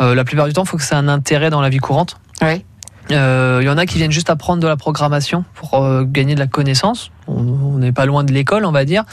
Euh, 0.00 0.14
la 0.14 0.24
plupart 0.24 0.46
du 0.46 0.54
temps, 0.54 0.64
il 0.64 0.68
faut 0.68 0.78
que 0.78 0.82
ça 0.82 0.96
ait 0.96 0.98
un 0.98 1.08
intérêt 1.08 1.50
dans 1.50 1.60
la 1.60 1.68
vie 1.68 1.78
courante. 1.78 2.16
Oui. 2.40 2.64
Euh, 3.10 3.60
Il 3.62 3.66
y 3.66 3.68
en 3.68 3.78
a 3.78 3.86
qui 3.86 3.98
viennent 3.98 4.12
juste 4.12 4.30
apprendre 4.30 4.62
de 4.62 4.68
la 4.68 4.76
programmation 4.76 5.44
pour 5.54 5.82
euh, 5.82 6.04
gagner 6.04 6.34
de 6.34 6.40
la 6.40 6.46
connaissance. 6.46 7.10
On 7.28 7.78
n'est 7.78 7.92
pas 7.92 8.06
loin 8.06 8.24
de 8.24 8.32
l'école, 8.32 8.64
on 8.64 8.72
va 8.72 8.84
dire. 8.84 9.04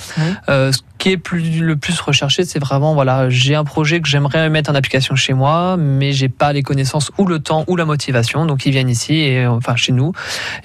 Euh, 0.49 0.71
ce 0.71 0.79
qui 0.97 1.09
est 1.09 1.17
plus, 1.17 1.59
le 1.59 1.75
plus 1.75 1.99
recherché, 1.99 2.45
c'est 2.45 2.59
vraiment 2.59 2.93
voilà, 2.93 3.29
j'ai 3.29 3.55
un 3.55 3.63
projet 3.63 4.01
que 4.01 4.07
j'aimerais 4.07 4.49
mettre 4.49 4.71
en 4.71 4.75
application 4.75 5.15
chez 5.15 5.33
moi, 5.33 5.77
mais 5.77 6.11
j'ai 6.11 6.29
pas 6.29 6.53
les 6.53 6.63
connaissances 6.63 7.11
ou 7.17 7.25
le 7.25 7.39
temps 7.39 7.65
ou 7.67 7.75
la 7.75 7.85
motivation. 7.85 8.45
Donc 8.45 8.65
ils 8.65 8.71
viennent 8.71 8.89
ici 8.89 9.15
et 9.15 9.45
euh, 9.45 9.51
enfin 9.51 9.75
chez 9.75 9.91
nous 9.91 10.13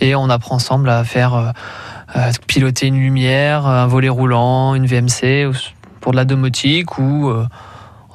et 0.00 0.14
on 0.14 0.28
apprend 0.30 0.56
ensemble 0.56 0.88
à 0.88 1.04
faire 1.04 1.34
euh, 1.34 1.50
euh, 2.16 2.30
piloter 2.46 2.86
une 2.86 2.98
lumière, 2.98 3.66
un 3.66 3.86
volet 3.86 4.08
roulant, 4.08 4.74
une 4.74 4.86
VMC 4.86 5.50
pour 6.00 6.12
de 6.12 6.16
la 6.16 6.24
domotique 6.24 6.98
ou 6.98 7.28
euh, 7.28 7.46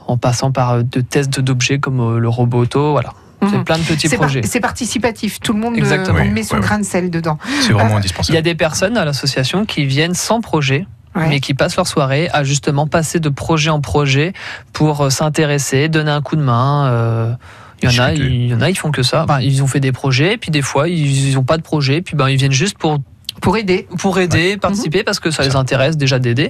en 0.08 0.17
passant 0.17 0.51
par 0.51 0.72
euh, 0.72 0.84
de 0.84 1.01
tests 1.01 1.39
d'objets 1.39 1.79
comme 1.79 2.00
euh, 2.00 2.20
le 2.20 2.29
robot 2.29 2.60
auto. 2.62 2.91
Voilà, 2.91 3.13
c'est 3.50 3.58
Mhm. 3.58 3.64
plein 3.64 3.78
de 3.78 3.84
petits 3.84 4.10
par- 4.10 4.18
projets. 4.20 4.42
c'est 4.44 4.60
participatif. 4.60 5.40
Tout 5.40 5.54
le 5.54 5.60
monde 5.60 5.74
euh, 5.76 5.78
Exactement. 5.78 6.20
on 6.20 6.24
Oui, 6.24 6.30
met 6.30 6.44
son 6.44 6.56
ouais, 6.56 6.62
grain 6.62 6.80
de 6.80 6.84
sel 6.84 7.10
dedans. 7.10 7.38
C'est 7.62 7.74
vraiment 7.74 7.86
Euh, 7.86 7.88
Il 7.90 7.94
y 7.94 7.98
indispensable. 7.98 8.38
a 8.38 8.42
des 8.42 8.56
personnes 8.56 8.98
à 8.98 9.06
l'association 9.06 9.66
qui 9.66 9.86
viennent 9.86 10.14
sans 10.14 10.42
projet, 10.42 10.86
Ouais. 11.16 11.28
mais 11.30 11.40
qui 11.40 11.54
passent 11.54 11.76
leur 11.76 11.88
soirée 11.88 12.30
à 12.34 12.44
justement 12.44 12.88
passer 12.88 13.20
de 13.20 13.30
projet 13.30 13.70
en 13.70 13.82
projet 13.82 14.34
pour 14.74 15.02
euh, 15.02 15.10
s'intéresser, 15.10 15.88
donner 15.90 16.12
un 16.12 16.22
coup 16.22 16.36
de 16.36 16.42
main. 16.42 16.88
euh, 16.88 17.34
Il 17.82 17.92
y, 17.92 18.00
en 18.00 18.04
a, 18.04 18.14
il 18.14 18.48
y 18.48 18.54
en 18.54 18.62
a, 18.62 18.70
ils 18.70 18.78
font 18.78 18.92
que 18.92 19.04
ça. 19.04 19.26
Enfin, 19.26 19.42
ils 19.42 19.62
ont 19.62 19.68
fait 19.68 19.82
des 19.82 19.92
projets, 19.92 20.38
puis 20.38 20.52
des 20.52 20.62
fois, 20.62 20.88
ils 20.88 21.34
n'ont 21.36 21.44
pas 21.44 21.58
de 21.58 21.64
projet, 21.64 22.02
puis 22.02 22.16
ben, 22.16 22.30
ils 22.30 22.38
viennent 22.38 22.54
juste 22.54 22.78
pour, 22.78 23.00
Pour 23.44 23.58
aider. 23.58 23.88
pour 24.00 24.18
aider, 24.20 24.56
participer, 24.56 25.04
parce 25.04 25.20
que 25.20 25.30
ça 25.30 25.44
les 25.44 25.58
intéresse 25.58 25.98
déjà 25.98 26.18
d'aider. 26.18 26.50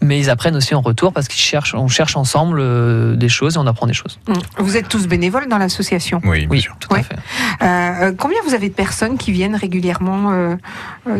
Mais 0.00 0.16
ils 0.20 0.30
apprennent 0.30 0.54
aussi 0.54 0.76
en 0.76 0.80
retour 0.80 1.12
parce 1.12 1.26
qu'ils 1.26 1.40
cherchent, 1.40 1.74
on 1.74 1.88
cherche 1.88 2.16
ensemble 2.16 2.60
euh, 2.60 3.16
des 3.16 3.28
choses 3.28 3.56
et 3.56 3.58
on 3.58 3.66
apprend 3.66 3.88
des 3.88 3.92
choses. 3.94 4.20
Mhm. 4.28 4.36
Vous 4.58 4.76
êtes 4.76 4.88
tous 4.88 5.08
bénévoles 5.08 5.48
dans 5.48 5.58
l'association? 5.58 6.20
Oui, 6.24 6.40
bien 6.40 6.48
Oui, 6.48 6.60
sûr. 6.60 6.76
tout 6.78 6.92
Ouais. 6.94 7.00
à 7.00 7.02
fait. 7.02 7.16
Euh, 7.16 7.66
euh, 8.10 8.12
combien 8.16 8.38
vous 8.46 8.54
avez 8.54 8.68
de 8.68 8.74
personnes 8.74 9.18
qui 9.18 9.32
viennent 9.32 9.56
régulièrement 9.56 10.30
euh, 10.30 10.56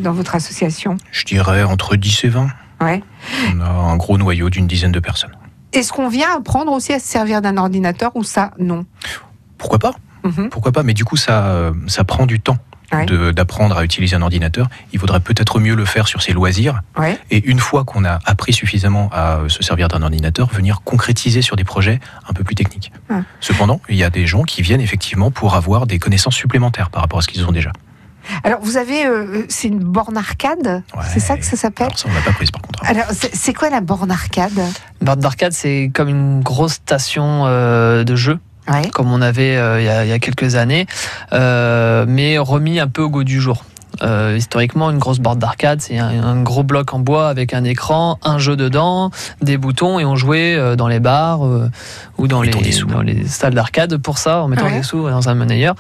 dans 0.00 0.12
votre 0.12 0.36
association? 0.36 0.96
Je 1.10 1.24
dirais 1.24 1.64
entre 1.64 1.96
10 1.96 2.24
et 2.24 2.28
20. 2.28 2.46
Ouais. 2.80 3.02
On 3.56 3.60
a 3.62 3.68
un 3.68 3.96
gros 3.96 4.16
noyau 4.16 4.48
d'une 4.48 4.68
dizaine 4.68 4.92
de 4.92 5.00
personnes. 5.00 5.34
Est-ce 5.72 5.92
qu'on 5.92 6.08
vient 6.08 6.36
apprendre 6.36 6.70
aussi 6.70 6.92
à 6.92 7.00
se 7.00 7.06
servir 7.08 7.42
d'un 7.42 7.56
ordinateur 7.56 8.12
ou 8.14 8.22
ça 8.22 8.52
Non? 8.60 8.86
Pourquoi 9.58 9.80
pas? 9.80 9.92
Mhm. 10.22 10.50
Pourquoi 10.50 10.70
pas? 10.70 10.84
Mais 10.84 10.94
du 10.94 11.04
coup, 11.04 11.16
ça, 11.16 11.72
ça 11.88 12.04
prend 12.04 12.26
du 12.26 12.38
temps 12.38 12.58
Ouais. 12.92 13.32
d'apprendre 13.32 13.76
à 13.76 13.84
utiliser 13.84 14.16
un 14.16 14.22
ordinateur. 14.22 14.68
Il 14.92 14.98
vaudrait 14.98 15.20
peut-être 15.20 15.60
mieux 15.60 15.74
le 15.74 15.84
faire 15.84 16.08
sur 16.08 16.22
ses 16.22 16.32
loisirs. 16.32 16.80
Ouais. 16.98 17.18
Et 17.30 17.48
une 17.48 17.60
fois 17.60 17.84
qu'on 17.84 18.04
a 18.04 18.18
appris 18.24 18.52
suffisamment 18.52 19.08
à 19.12 19.36
euh, 19.36 19.48
se 19.48 19.62
servir 19.62 19.88
d'un 19.88 20.02
ordinateur, 20.02 20.48
venir 20.48 20.80
concrétiser 20.82 21.40
sur 21.42 21.54
des 21.56 21.64
projets 21.64 22.00
un 22.28 22.32
peu 22.32 22.42
plus 22.44 22.54
techniques. 22.54 22.92
Cependant, 23.40 23.80
il 23.88 23.96
y 23.96 24.04
a 24.04 24.10
des 24.10 24.26
gens 24.26 24.42
qui 24.42 24.62
viennent 24.62 24.80
effectivement 24.80 25.30
pour 25.30 25.54
avoir 25.54 25.86
des 25.86 25.98
connaissances 25.98 26.34
supplémentaires 26.34 26.90
par 26.90 27.02
rapport 27.02 27.20
à 27.20 27.22
ce 27.22 27.28
qu'ils 27.28 27.44
ont 27.46 27.52
déjà. 27.52 27.72
Alors, 28.44 28.60
vous 28.60 28.76
avez, 28.76 29.06
euh, 29.06 29.44
c'est 29.48 29.68
une 29.68 29.78
borne 29.78 30.16
arcade 30.16 30.82
Ouais. 30.94 31.02
C'est 31.12 31.20
ça 31.20 31.36
que 31.36 31.44
ça 31.44 31.56
s'appelle? 31.56 31.88
Ça, 31.96 32.06
on 32.08 32.14
l'a 32.14 32.20
pas 32.20 32.32
prise 32.32 32.50
par 32.50 32.60
contre. 32.62 32.84
Alors, 32.84 33.06
c'est 33.10 33.54
quoi 33.54 33.70
la 33.70 33.80
borne 33.80 34.10
arcade? 34.10 34.58
Une 35.00 35.06
borne 35.06 35.20
d'arcade, 35.20 35.52
c'est 35.52 35.90
comme 35.94 36.08
une 36.08 36.40
grosse 36.40 36.74
station 36.74 37.44
euh, 37.46 38.04
de 38.04 38.16
jeu. 38.16 38.38
Ouais. 38.70 38.88
comme 38.90 39.10
on 39.12 39.20
avait 39.20 39.56
euh, 39.56 39.80
il, 39.80 39.86
y 39.86 39.88
a, 39.88 40.04
il 40.04 40.08
y 40.08 40.12
a 40.12 40.18
quelques 40.18 40.54
années, 40.54 40.86
euh, 41.32 42.04
mais 42.08 42.38
remis 42.38 42.78
un 42.80 42.88
peu 42.88 43.02
au 43.02 43.10
goût 43.10 43.24
du 43.24 43.40
jour. 43.40 43.64
Euh, 44.02 44.36
historiquement, 44.38 44.88
une 44.90 44.98
grosse 44.98 45.18
borne 45.18 45.40
d'arcade, 45.40 45.80
c'est 45.80 45.98
un, 45.98 46.22
un 46.22 46.42
gros 46.42 46.62
bloc 46.62 46.94
en 46.94 47.00
bois 47.00 47.28
avec 47.28 47.52
un 47.52 47.64
écran, 47.64 48.18
un 48.22 48.38
jeu 48.38 48.54
dedans, 48.56 49.10
des 49.42 49.58
boutons, 49.58 49.98
et 49.98 50.04
on 50.04 50.14
jouait 50.14 50.54
euh, 50.54 50.76
dans 50.76 50.86
les 50.86 51.00
bars 51.00 51.44
euh, 51.44 51.68
ou 52.16 52.28
dans 52.28 52.40
les, 52.40 52.52
dans 52.88 53.02
les 53.02 53.26
salles 53.26 53.52
d'arcade 53.54 53.96
pour 53.96 54.18
ça, 54.18 54.42
en 54.42 54.48
mettant 54.48 54.66
Ouais. 54.66 54.76
des 54.78 54.82
sous 54.84 55.10
dans 55.10 55.28
un 55.28 55.34
monnayeur. 55.34 55.74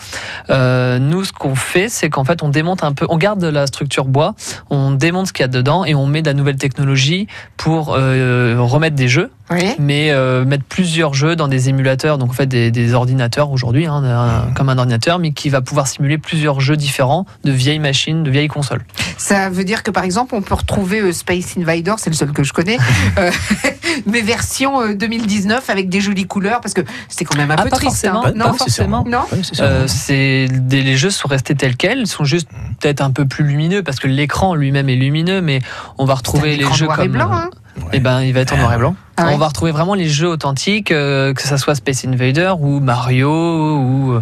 Euh, 0.50 0.98
nous, 0.98 1.24
ce 1.24 1.32
qu'on 1.32 1.54
fait, 1.54 1.88
c'est 1.88 2.10
qu'en 2.10 2.24
fait, 2.24 2.42
on 2.42 2.48
démonte 2.48 2.82
un 2.82 2.92
peu, 2.92 3.06
on 3.08 3.16
garde 3.16 3.44
la 3.44 3.68
structure 3.68 4.06
bois, 4.06 4.34
on 4.70 4.90
démonte 4.90 5.28
ce 5.28 5.32
qu'il 5.32 5.44
y 5.44 5.44
a 5.44 5.48
dedans 5.48 5.84
et 5.84 5.94
on 5.94 6.06
met 6.06 6.20
de 6.20 6.26
la 6.26 6.34
nouvelle 6.34 6.56
technologie 6.56 7.28
pour 7.56 7.94
euh, 7.96 8.56
remettre 8.58 8.96
des 8.96 9.08
jeux 9.08 9.30
Oui. 9.50 9.74
mais 9.78 10.10
euh, 10.12 10.44
mettre 10.44 10.62
plusieurs 10.64 11.12
jeux 11.14 11.34
dans 11.34 11.48
des 11.48 11.68
émulateurs, 11.68 12.18
donc 12.18 12.30
en 12.30 12.34
fait 12.34 12.46
des, 12.46 12.70
des 12.70 12.94
ordinateurs 12.94 13.50
aujourd'hui, 13.50 13.86
hein, 13.86 14.02
un- 14.04 14.52
comme 14.52 14.68
un 14.68 14.78
ordinateur, 14.78 15.18
mais 15.18 15.32
qui 15.32 15.48
va 15.48 15.60
pouvoir 15.60 15.88
simuler 15.88 16.18
plusieurs 16.18 16.60
jeux 16.60 16.76
différents 16.76 17.26
de 17.44 17.50
vieilles 17.50 17.78
machines, 17.80 18.22
de 18.22 18.30
vieilles 18.30 18.48
consoles. 18.48 18.82
Ça 19.18 19.50
veut 19.50 19.64
dire 19.64 19.82
que, 19.82 19.90
par 19.90 20.04
exemple, 20.04 20.34
on 20.34 20.40
peut 20.42 20.54
retrouver 20.54 21.00
euh, 21.00 21.12
Space 21.12 21.56
Invader, 21.58 21.94
c'est 21.98 22.10
le 22.10 22.16
seul 22.16 22.30
que 22.32 22.42
je 22.44 22.52
connais, 22.52 22.78
euh, 23.18 23.30
mais 24.06 24.20
version 24.20 24.80
euh, 24.82 24.94
2019 24.94 25.68
avec 25.68 25.88
des 25.88 26.00
jolies 26.00 26.26
couleurs, 26.26 26.60
parce 26.60 26.72
que 26.74 26.82
c'était 27.08 27.24
quand 27.24 27.36
même 27.36 27.50
un 27.50 27.56
Ah, 27.58 27.62
peu 27.64 27.70
pas 27.70 27.76
triste. 27.76 27.92
forcément. 28.06 28.20
hein. 28.26 28.32
Pas 28.32 28.38
non, 28.48 28.52
forcément. 28.54 29.04
non. 29.06 29.22
Pas 29.28 29.36
nécessairement. 29.36 29.74
Euh, 29.74 29.84
c'est 29.88 30.46
des- 30.50 30.82
les 30.82 30.96
jeux 30.96 31.10
sont 31.10 31.28
restés 31.28 31.54
tels 31.56 31.76
quels, 31.76 31.98
ils 31.98 32.06
sont 32.06 32.24
juste 32.24 32.48
peut-être 32.80 33.00
un 33.00 33.10
peu 33.10 33.26
plus 33.26 33.44
lumineux 33.44 33.82
parce 33.82 33.98
que 33.98 34.06
l'écran 34.08 34.54
lui-même 34.54 34.88
est 34.88 34.94
lumineux, 34.96 35.40
mais 35.42 35.60
on 35.98 36.04
va 36.04 36.14
retrouver 36.14 36.56
les 36.56 36.72
jeux 36.72 36.86
comme 36.86 37.04
et 37.04 37.08
blanc. 37.08 37.30
hein. 37.32 37.50
Ouais. 37.76 37.82
Eh 37.94 38.00
ben, 38.00 38.22
il 38.22 38.32
va 38.32 38.40
être 38.40 38.52
en 38.54 38.58
noir 38.58 38.72
et 38.74 38.78
blanc. 38.78 38.94
Ah 39.16 39.26
ouais. 39.26 39.34
On 39.34 39.38
va 39.38 39.48
retrouver 39.48 39.70
vraiment 39.72 39.94
les 39.94 40.08
jeux 40.08 40.28
authentiques, 40.28 40.92
euh, 40.92 41.32
que 41.34 41.42
ça 41.42 41.56
soit 41.58 41.74
Space 41.74 42.04
Invader 42.04 42.52
ou 42.58 42.80
Mario 42.80 43.28
ou 43.30 44.12
euh, 44.12 44.20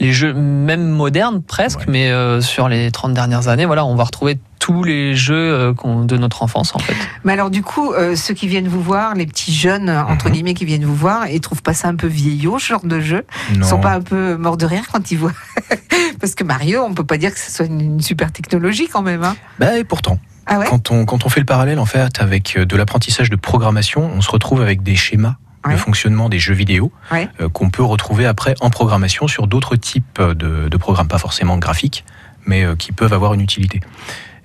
les 0.00 0.12
jeux 0.12 0.32
même 0.34 0.88
modernes 0.88 1.42
presque, 1.42 1.80
Ouais. 1.80 1.84
mais 1.88 2.10
euh, 2.10 2.40
sur 2.40 2.68
les 2.68 2.90
30 2.90 3.14
dernières 3.14 3.48
années, 3.48 3.66
voilà, 3.66 3.84
on 3.84 3.94
va 3.94 4.04
retrouver 4.04 4.38
tous 4.58 4.84
les 4.84 5.14
jeux 5.14 5.34
euh, 5.34 6.04
de 6.04 6.16
notre 6.16 6.42
enfance 6.42 6.74
en 6.74 6.78
fait. 6.78 6.94
Mais 7.24 7.32
alors, 7.32 7.50
du 7.50 7.62
coup, 7.62 7.92
euh, 7.92 8.14
ceux 8.16 8.32
qui 8.34 8.46
viennent 8.48 8.68
vous 8.68 8.82
voir, 8.82 9.14
les 9.14 9.26
petits 9.26 9.52
jeunes, 9.54 9.90
entre 9.90 10.26
Mhm. 10.26 10.32
guillemets, 10.32 10.54
qui 10.54 10.64
viennent 10.64 10.84
vous 10.84 10.94
voir, 10.94 11.28
ils 11.28 11.40
trouvent 11.40 11.62
pas 11.62 11.74
ça 11.74 11.88
un 11.88 11.96
peu 11.96 12.06
vieillot, 12.06 12.58
ce 12.58 12.66
genre 12.66 12.84
de 12.84 13.00
jeu? 13.00 13.24
Ils 13.52 13.58
non. 13.60 13.66
sont 13.66 13.80
pas 13.80 13.92
un 13.92 14.00
peu 14.00 14.36
morts 14.36 14.56
de 14.56 14.66
rire 14.66 14.84
quand 14.92 15.10
ils 15.10 15.18
voient? 15.18 15.32
Parce 16.20 16.34
que 16.34 16.44
Mario, 16.44 16.82
on 16.84 16.94
peut 16.94 17.04
pas 17.04 17.16
dire 17.18 17.32
que 17.32 17.40
ce 17.40 17.50
soit 17.50 17.66
une, 17.66 18.00
super 18.00 18.30
technologie 18.32 18.86
quand 18.88 19.02
même. 19.02 19.22
Hein. 19.24 19.34
Bah, 19.58 19.76
et 19.78 19.84
pourtant, 19.84 20.18
Ah 20.46 20.58
ouais 20.58 20.66
quand, 20.68 20.90
on, 20.90 21.04
quand 21.04 21.24
on 21.24 21.28
fait 21.28 21.40
le 21.40 21.46
parallèle 21.46 21.78
en 21.78 21.86
fait 21.86 22.20
avec 22.20 22.56
euh, 22.56 22.64
de 22.64 22.76
l'apprentissage 22.76 23.30
de 23.30 23.36
programmation, 23.36 24.10
on 24.14 24.20
se 24.20 24.30
retrouve 24.30 24.60
avec 24.62 24.82
des 24.82 24.96
schémas 24.96 25.36
Ouais. 25.64 25.74
le 25.74 25.78
fonctionnement 25.78 26.28
des 26.28 26.40
jeux 26.40 26.54
vidéo, 26.54 26.90
Ouais. 27.12 27.28
euh, 27.40 27.48
qu'on 27.48 27.70
peut 27.70 27.84
retrouver 27.84 28.26
après 28.26 28.56
en 28.60 28.68
programmation 28.68 29.28
sur 29.28 29.46
d'autres 29.46 29.76
types 29.76 30.20
de, 30.20 30.68
de 30.68 30.76
programmes, 30.76 31.06
pas 31.06 31.18
forcément 31.18 31.56
graphiques, 31.56 32.04
mais 32.46 32.64
euh, 32.64 32.74
qui 32.74 32.90
peuvent 32.90 33.12
avoir 33.12 33.32
une 33.34 33.40
utilité. 33.42 33.78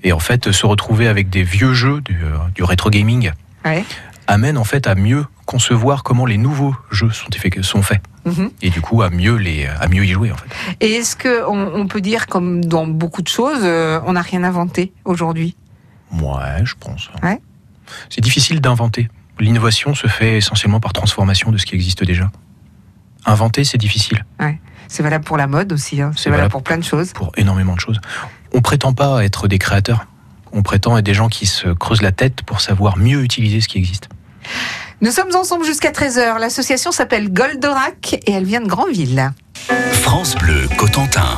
Et 0.04 0.14
en 0.14 0.20
fait, 0.20 0.52
se 0.52 0.68
retrouver 0.68 1.08
avec 1.08 1.32
des 1.32 1.42
vieux 1.42 1.74
jeux, 1.74 2.02
du, 2.02 2.20
euh, 2.24 2.38
du 2.54 2.62
rétro 2.64 2.92
gaming, 2.92 3.32
Ouais. 3.66 3.84
amène 4.28 4.60
en 4.60 4.64
fait 4.64 4.86
à 4.86 4.94
mieux 4.94 5.26
concevoir 5.48 6.04
comment 6.04 6.28
les 6.28 6.38
nouveaux 6.38 6.76
jeux 6.92 7.10
sont, 7.10 7.82
faits. 7.82 8.02
Mhm. 8.26 8.52
Et 8.62 8.70
du 8.70 8.82
coup, 8.82 9.02
à 9.02 9.10
mieux, 9.10 9.38
les, 9.38 9.66
à 9.66 9.88
mieux 9.88 10.06
y 10.06 10.10
jouer, 10.12 10.32
en 10.32 10.36
fait. 10.38 10.50
Et 10.82 10.92
est-ce 10.98 11.16
que 11.16 11.48
on, 11.50 11.82
on 11.82 11.88
peut 11.88 12.02
dire, 12.02 12.28
comme 12.28 12.64
dans 12.64 12.86
beaucoup 12.86 13.24
de 13.24 13.28
choses, 13.28 13.62
euh, 13.64 14.00
on 14.06 14.14
n'a 14.14 14.22
rien 14.22 14.44
inventé 14.44 14.92
aujourd'hui? 15.04 15.56
Ouais, 16.12 16.64
je 16.66 16.76
pense. 16.80 17.10
Ouais. 17.24 17.40
C'est 18.10 18.22
difficile 18.22 18.62
d'inventer. 18.62 19.10
L'innovation 19.40 19.94
se 19.96 20.08
fait 20.08 20.38
essentiellement 20.38 20.80
par 20.80 20.94
transformation 20.94 21.52
de 21.52 21.58
ce 21.58 21.66
qui 21.66 21.76
existe 21.76 22.04
déjà. 22.04 22.30
Inventer, 23.26 23.64
c'est 23.64 23.78
difficile 23.78 24.26
C'est 24.88 25.04
valable 25.04 25.26
pour 25.26 25.38
la 25.38 25.48
mode 25.48 25.74
aussi. 25.74 26.02
hein. 26.02 26.12
C'est 26.16 26.30
valable 26.30 26.38
valable. 26.44 26.52
pour 26.52 26.64
plein 26.64 26.78
de 26.78 26.84
choses. 26.84 27.12
pour 27.14 27.32
énormément 27.36 27.76
de 27.76 27.80
choses. 27.80 28.00
On 28.54 28.62
prétend 28.62 28.94
pas 28.94 29.24
être 29.26 29.48
des 29.48 29.60
créateurs. 29.60 30.08
On 30.54 30.64
prétend 30.64 30.98
être 30.98 31.06
des 31.06 31.14
gens 31.14 31.28
qui 31.28 31.46
se 31.46 31.68
creusent 31.68 32.02
la 32.02 32.14
tête 32.14 32.42
pour 32.44 32.62
savoir 32.62 32.98
mieux 32.98 33.22
utiliser 33.24 33.60
ce 33.60 33.68
qui 33.68 33.78
existe. 33.78 34.08
Nous 35.02 35.12
sommes 35.12 35.36
ensemble 35.36 35.66
jusqu'à 35.66 35.92
13h. 35.92 36.40
L'association 36.40 36.92
s'appelle 36.92 37.32
Goldorak 37.32 38.14
et 38.26 38.32
elle 38.32 38.46
vient 38.46 38.62
de 38.62 38.68
Granville. 38.68 39.32
France 40.02 40.36
Bleu 40.36 40.68
Cotentin. 40.78 41.38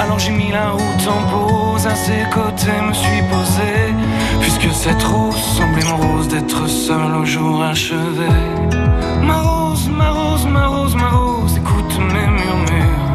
Alors 0.00 0.18
j'ai 0.18 0.30
mis 0.30 0.50
la 0.50 0.70
route 0.70 1.08
en 1.08 1.22
pause, 1.30 1.86
à 1.86 1.94
ses 1.94 2.24
côtés 2.32 2.80
me 2.88 2.94
suis 2.94 3.22
posé. 3.30 3.94
Puisque 4.40 4.72
cette 4.72 5.02
rose 5.02 5.36
semblait 5.36 5.84
morose 5.84 6.28
d'être 6.28 6.66
seule 6.68 7.14
au 7.16 7.24
jour 7.26 7.62
achevé. 7.62 8.30
Ma 9.22 9.42
rose, 9.42 9.90
ma 9.90 10.10
rose, 10.10 10.46
ma 10.46 10.66
rose, 10.68 10.96
ma 10.96 11.10
rose, 11.10 11.54
écoute 11.54 11.98
mes 11.98 12.28
murmures. 12.38 13.10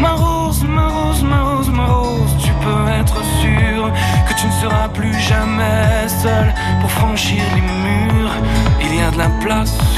Ma 0.00 0.12
rose, 0.12 0.64
ma 0.64 0.88
rose, 0.88 1.22
ma 1.22 1.42
rose, 1.42 1.68
ma 1.68 1.86
rose, 1.86 2.34
tu 2.42 2.52
peux 2.64 2.90
être 3.00 3.20
sûr 3.42 3.92
que 4.26 4.34
tu 4.40 4.46
ne 4.46 4.52
seras 4.52 4.88
plus 4.88 5.12
jamais 5.20 6.08
seul 6.08 6.54
pour 6.80 6.90
franchir 6.90 7.42
les 7.54 7.60
murs. 7.60 8.32
Il 8.80 8.96
y 8.98 9.02
a 9.02 9.10
de 9.10 9.18
la 9.18 9.28
place 9.42 9.76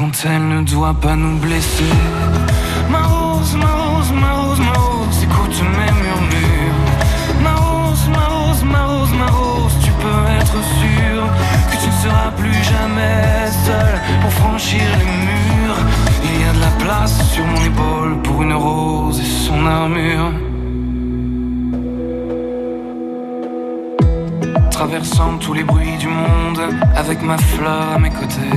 Quand 0.00 0.24
elle 0.24 0.48
ne 0.48 0.62
doit 0.62 0.94
pas 0.94 1.14
nous 1.14 1.36
blesser. 1.36 1.92
Ma 2.88 3.02
rose, 3.02 3.54
ma 3.54 3.72
rose, 3.82 4.12
ma 4.12 4.32
rose, 4.40 4.60
ma 4.60 4.72
rose, 4.72 5.18
écoute 5.26 5.58
mes 5.78 5.92
murmures. 6.04 6.80
Ma 7.44 7.54
rose, 7.64 8.08
ma 8.08 8.24
rose, 8.34 8.64
ma 8.64 8.82
rose, 8.86 9.12
ma 9.12 9.26
rose, 9.26 9.74
tu 9.84 9.90
peux 10.02 10.22
être 10.40 10.58
sûr 10.80 11.18
que 11.70 11.76
tu 11.82 11.88
ne 11.92 11.98
seras 12.04 12.30
plus 12.40 12.60
jamais 12.74 13.46
seul 13.66 13.94
pour 14.22 14.32
franchir 14.32 14.86
les 15.00 15.12
murs. 15.28 15.80
Il 16.24 16.40
y 16.40 16.44
a 16.48 16.52
de 16.54 16.60
la 16.60 16.74
place 16.82 17.16
sur 17.32 17.44
mon 17.44 17.62
épaule 17.70 18.22
pour 18.22 18.42
une 18.42 18.54
rose 18.54 19.20
et 19.20 19.30
son 19.46 19.66
armure. 19.66 20.32
Traversant 24.70 25.36
tous 25.40 25.52
les 25.52 25.64
bruits 25.64 25.98
du 25.98 26.08
monde 26.08 26.60
avec 26.96 27.22
ma 27.22 27.36
fleur 27.36 27.92
à 27.96 27.98
mes 27.98 28.08
côtés, 28.08 28.56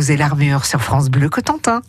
Et 0.00 0.16
l'armure 0.16 0.64
sur 0.64 0.82
France 0.82 1.08
Bleu 1.08 1.28
Cotentin. 1.28 1.82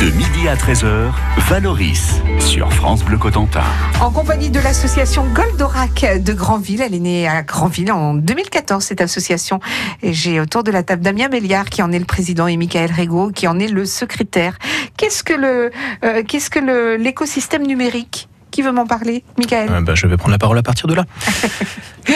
De 0.00 0.10
midi 0.10 0.48
à 0.48 0.56
13h, 0.56 1.10
Valoris 1.48 2.20
sur 2.40 2.72
France 2.72 3.04
Bleu 3.04 3.18
Cotentin. 3.18 3.62
En 4.00 4.10
compagnie 4.10 4.48
de 4.48 4.58
l'association 4.58 5.26
Goldorak 5.34 6.22
de 6.22 6.32
Granville. 6.32 6.80
Elle 6.80 6.94
est 6.94 7.00
née 7.00 7.28
à 7.28 7.42
Granville 7.42 7.92
en 7.92 8.14
2014, 8.14 8.82
cette 8.82 9.00
association. 9.00 9.60
Et 10.02 10.12
j'ai 10.12 10.40
autour 10.40 10.64
de 10.64 10.70
la 10.70 10.82
table 10.82 11.02
Damien 11.02 11.28
Béliard, 11.28 11.68
qui 11.68 11.82
en 11.82 11.92
est 11.92 11.98
le 11.98 12.06
président, 12.06 12.46
et 12.46 12.56
Michael 12.56 12.90
Régaud, 12.90 13.30
qui 13.30 13.46
en 13.46 13.58
est 13.58 13.68
le 13.68 13.84
secrétaire. 13.84 14.58
Qu'est-ce 14.96 15.22
que 15.22 15.34
le, 15.34 15.70
euh, 16.04 16.22
qu'est-ce 16.26 16.48
que 16.48 16.96
l'écosystème 16.96 17.66
numérique? 17.66 18.28
Qui 18.52 18.62
veut 18.62 18.70
m'en 18.70 18.86
parler 18.86 19.24
Michael 19.38 19.68
Euh, 19.70 19.80
bah, 19.80 19.94
je 19.96 20.06
vais 20.06 20.16
prendre 20.16 20.30
la 20.30 20.38
parole 20.38 20.58
à 20.58 20.62
partir 20.62 20.86
de 20.86 20.94
là. 20.94 21.04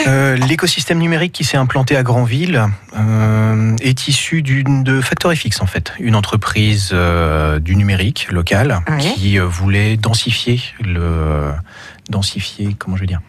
Euh, 0.05 0.35
L'écosystème 0.35 0.99
numérique 0.99 1.31
qui 1.31 1.43
s'est 1.45 1.55
implanté 1.57 1.95
à 1.95 2.03
Granville 2.03 2.61
euh, 2.97 3.75
est 3.81 4.07
issu 4.09 4.41
de 4.41 4.99
Factor 5.01 5.33
FX 5.33 5.61
en 5.61 5.65
fait, 5.65 5.93
une 5.99 6.13
entreprise 6.15 6.89
euh, 6.93 7.59
du 7.59 7.75
numérique 7.75 8.27
local 8.29 8.79
Ouais. 8.89 8.97
qui 8.99 9.39
euh, 9.39 9.45
voulait 9.45 9.95
densifier 9.97 10.61
le 10.81 11.51
densifier 12.09 12.75
comment 12.77 12.95
je 12.97 13.01
vais 13.01 13.07
dire. 13.07 13.21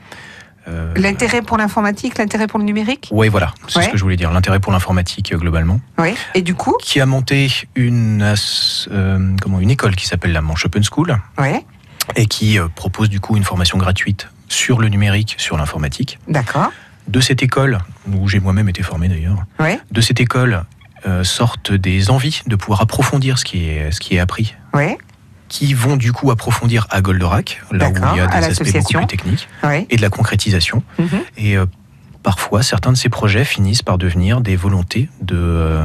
L'intérêt 0.97 1.41
pour 1.41 1.57
l'informatique, 1.57 2.19
l'intérêt 2.19 2.47
pour 2.47 2.59
le 2.59 2.65
numérique? 2.67 3.09
Ouais, 3.11 3.31
voilà, 3.31 3.55
c'est 3.69 3.79
Ouais. 3.79 3.85
ce 3.87 3.89
que 3.91 3.97
je 3.97 4.03
voulais 4.03 4.17
dire. 4.17 4.31
L'intérêt 4.33 4.61
pour 4.61 4.71
l'informatique 4.73 5.33
globalement, 5.35 5.81
Oui. 5.97 6.15
Et 6.35 6.43
du 6.43 6.55
coup? 6.55 6.77
Qui 6.83 7.01
a 7.01 7.07
monté 7.07 7.51
une 7.75 8.35
comment 9.41 9.61
une 9.61 9.71
école 9.71 9.97
qui 9.97 10.07
s'appelle 10.07 10.33
la 10.33 10.43
Manche 10.43 10.67
Open 10.67 10.83
School 10.85 11.17
Oui. 11.39 11.65
Et 12.17 12.27
qui 12.27 12.59
euh, 12.59 12.69
propose 12.75 13.09
du 13.09 13.21
coup 13.21 13.37
une 13.37 13.45
formation 13.45 13.79
gratuite 13.79 14.29
sur 14.49 14.79
le 14.81 14.89
numérique, 14.89 15.35
sur 15.39 15.57
l'informatique. 15.57 16.19
D'accord. 16.29 16.71
De 17.07 17.21
cette 17.21 17.43
école, 17.43 17.79
où 18.13 18.29
j'ai 18.29 18.41
moi-même 18.41 18.69
été 18.69 18.83
formé 18.83 19.09
d'ailleurs, 19.09 19.45
Oui. 19.61 19.79
de 19.91 20.01
cette 20.01 20.21
école 20.21 20.65
euh, 21.07 21.25
sortent 21.25 21.73
des 21.73 22.11
envies 22.11 22.43
de 22.47 22.57
pouvoir 22.57 22.81
approfondir 22.83 23.39
ce 23.39 23.45
qui 23.45 23.69
est, 23.69 23.91
ce 23.93 24.01
qui 24.01 24.17
est 24.17 24.19
appris, 24.19 24.55
Ouais, 24.75 24.99
qui 25.49 25.73
vont 25.73 25.97
du 25.97 26.13
coup 26.13 26.31
approfondir 26.31 26.87
à 26.91 27.01
Goldorak, 27.01 27.63
là 27.73 27.89
où 27.89 27.95
il 28.15 28.19
y 28.19 28.21
a 28.21 28.27
des 28.27 28.47
aspects 28.47 28.73
beaucoup 28.73 28.93
plus 28.93 29.07
techniques 29.07 29.49
ouais. 29.63 29.87
et 29.89 29.97
de 29.97 30.03
la 30.03 30.11
concrétisation. 30.11 30.83
Et 31.39 31.57
euh, 31.57 31.65
parfois, 32.29 32.63
certains 32.63 32.93
de 32.93 32.97
ces 32.99 33.09
projets 33.09 33.43
finissent 33.47 33.81
par 33.81 33.97
devenir 33.97 34.43
des 34.43 34.55
volontés 34.55 35.09
de, 35.23 35.35
euh, 35.35 35.81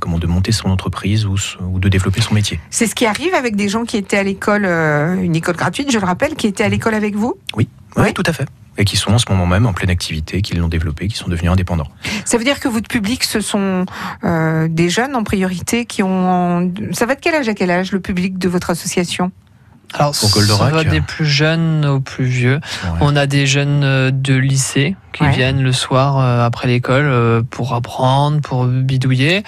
comment, 0.00 0.18
de 0.18 0.26
monter 0.26 0.50
son 0.50 0.70
entreprise 0.70 1.26
ou, 1.26 1.36
de 1.78 1.88
développer 1.90 2.22
son 2.22 2.32
métier. 2.32 2.58
C'est 2.70 2.86
ce 2.86 2.94
qui 2.94 3.04
arrive 3.04 3.34
avec 3.34 3.56
des 3.56 3.68
gens 3.68 3.84
qui 3.84 3.98
étaient 3.98 4.16
à 4.16 4.22
l'école, 4.22 4.64
euh, 4.64 5.20
une 5.20 5.36
école 5.36 5.54
gratuite, 5.56 5.92
je 5.92 5.98
le 5.98 6.06
rappelle, 6.06 6.34
qui 6.34 6.46
étaient 6.46 6.64
à 6.64 6.70
l'école 6.70 6.94
avec 6.94 7.14
vous? 7.14 7.34
Oui, 7.58 7.68
Ouais. 7.94 8.14
tout 8.14 8.22
à 8.24 8.32
fait. 8.32 8.48
Et 8.78 8.86
qui 8.86 8.96
sont 8.96 9.12
en 9.12 9.18
ce 9.18 9.26
moment 9.28 9.44
même 9.44 9.66
en 9.66 9.74
pleine 9.74 9.90
activité, 9.90 10.40
qui 10.40 10.54
l'ont 10.54 10.68
développé, 10.68 11.08
qui 11.08 11.16
sont 11.18 11.28
devenus 11.28 11.52
indépendants. 11.52 11.88
Ça 12.24 12.38
veut 12.38 12.44
dire 12.44 12.58
que 12.58 12.68
votre 12.68 12.88
public, 12.88 13.22
ce 13.22 13.42
sont 13.42 13.84
euh, 14.24 14.68
des 14.70 14.88
jeunes 14.88 15.14
en 15.14 15.24
priorité 15.24 15.84
qui 15.84 16.02
ont. 16.02 16.72
Ça 16.92 17.04
va 17.04 17.16
de 17.16 17.20
quel 17.20 17.34
âge 17.34 17.50
à 17.50 17.52
quel 17.54 17.70
âge 17.70 17.92
le 17.92 18.00
public 18.00 18.38
de 18.38 18.48
votre 18.48 18.70
association? 18.70 19.30
Alors, 19.94 20.12
Pour 20.18 20.30
ça 20.30 20.70
va 20.70 20.84
des 20.84 21.00
plus 21.00 21.26
jeunes 21.26 21.84
aux 21.86 22.00
plus 22.00 22.24
vieux. 22.24 22.60
On 23.00 23.14
a 23.16 23.26
des 23.26 23.46
jeunes 23.46 23.84
euh, 23.84 24.10
de 24.10 24.34
lycée 24.34 24.96
qui 25.12 25.22
Ouais. 25.24 25.30
viennent 25.30 25.62
le 25.62 25.72
soir 25.72 26.18
euh, 26.18 26.44
après 26.46 26.66
l'école 26.68 27.04
euh, 27.04 27.42
pour 27.48 27.74
apprendre, 27.74 28.40
pour 28.40 28.64
bidouiller. 28.66 29.42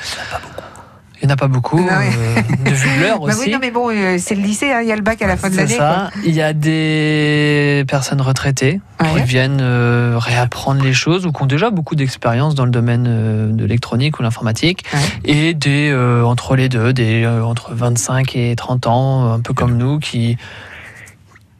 Il 1.25 1.29
n'y 1.29 1.33
en 1.33 1.37
a 1.37 1.39
pas 1.39 1.49
beaucoup. 1.49 1.81
Ah 1.91 2.01
ouais. 2.01 2.11
euh, 2.19 2.71
de 2.71 2.75
vue 2.75 2.99
de 2.99 3.03
l'heure 3.03 3.19
Bah 3.21 3.29
aussi. 3.29 3.47
oui, 3.47 3.51
non, 3.51 3.59
mais 3.59 3.71
bon, 3.71 3.89
euh, 3.89 4.17
c'est 4.19 4.35
le 4.35 4.43
lycée, 4.43 4.71
hein, 4.71 4.81
il 4.83 4.89
y 4.89 4.93
a 4.93 4.97
le 4.97 5.01
bac 5.01 5.23
à 5.23 5.27
la 5.27 5.39
fin 5.39 5.49
de 5.49 5.55
C'est 5.55 5.61
l'année. 5.63 5.77
ça. 5.77 6.11
Il 6.23 6.35
y 6.35 6.43
a 6.43 6.53
des 6.53 7.83
personnes 7.89 8.21
retraitées 8.21 8.83
quoi. 8.99 9.09
qui 9.09 9.23
viennent 9.23 9.61
euh, 9.63 10.17
réapprendre 10.19 10.83
les 10.85 10.93
choses 10.93 11.25
ou 11.25 11.33
qui 11.33 11.43
ont 11.43 11.47
déjà 11.47 11.71
beaucoup 11.71 11.95
d'expérience 11.95 12.55
dans 12.55 12.67
le 12.67 12.71
domaine 12.71 13.07
euh, 13.09 13.53
de 13.53 13.63
l'électronique 13.63 14.19
ou 14.19 14.23
l'informatique. 14.23 14.85
Ouais. 14.93 15.01
Et 15.25 15.55
des 15.55 15.89
euh, 15.91 16.25
entre 16.27 16.57
les 16.57 16.69
deux, 16.69 16.93
des 16.93 17.25
euh, 17.25 17.43
entre 17.43 17.73
25 17.73 18.37
et 18.37 18.55
30 18.55 18.87
ans, 18.87 19.33
un 19.33 19.41
peu 19.41 19.55
comme 19.55 19.79
nous, 19.79 19.99
qui 20.01 20.37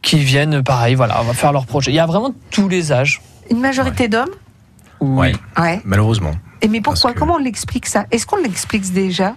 qui 0.03 0.19
viennent, 0.19 0.61
pareil, 0.61 0.93
voilà, 0.93 1.19
on 1.21 1.23
va 1.23 1.33
faire 1.33 1.51
leur 1.53 1.65
projet. 1.65 1.89
Il 1.89 1.95
y 1.95 1.99
a 1.99 2.05
vraiment 2.05 2.35
tous 2.51 2.69
les 2.69 2.91
âges. 2.91 3.19
Une 3.49 3.59
majorité 3.61 4.07
d'hommes 4.09 4.29
Oui. 4.99 5.29
Malheureusement. 5.85 6.33
Et 6.61 6.67
mais 6.67 6.81
pourquoi 6.81 7.13
que- 7.13 7.17
Comment 7.19 7.35
on 7.35 7.39
l'explique 7.39 7.87
ça? 7.87 8.05
Est-ce 8.11 8.27
qu'on 8.27 8.37
l'explique 8.37 8.93
déjà? 8.93 9.33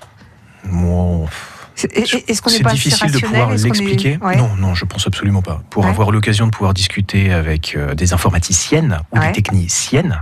C'est- 1.74 1.90
c'est 1.94 2.62
difficile 2.72 3.12
de 3.12 3.18
pouvoir 3.20 3.52
est- 3.52 3.62
l'expliquer? 3.64 4.18
Ouais. 4.20 4.36
Non, 4.36 4.50
non, 4.56 4.74
je 4.74 4.84
pense 4.84 5.06
absolument 5.06 5.42
pas. 5.42 5.62
Pour 5.70 5.84
Ouais. 5.84 5.90
avoir 5.90 6.10
l'occasion 6.10 6.46
de 6.46 6.50
pouvoir 6.50 6.74
discuter 6.74 7.32
avec 7.32 7.74
euh, 7.76 7.94
des 7.94 8.12
informaticiennes 8.12 8.98
ou 9.12 9.18
Ouais. 9.18 9.28
des 9.28 9.32
techniciennes, 9.34 10.20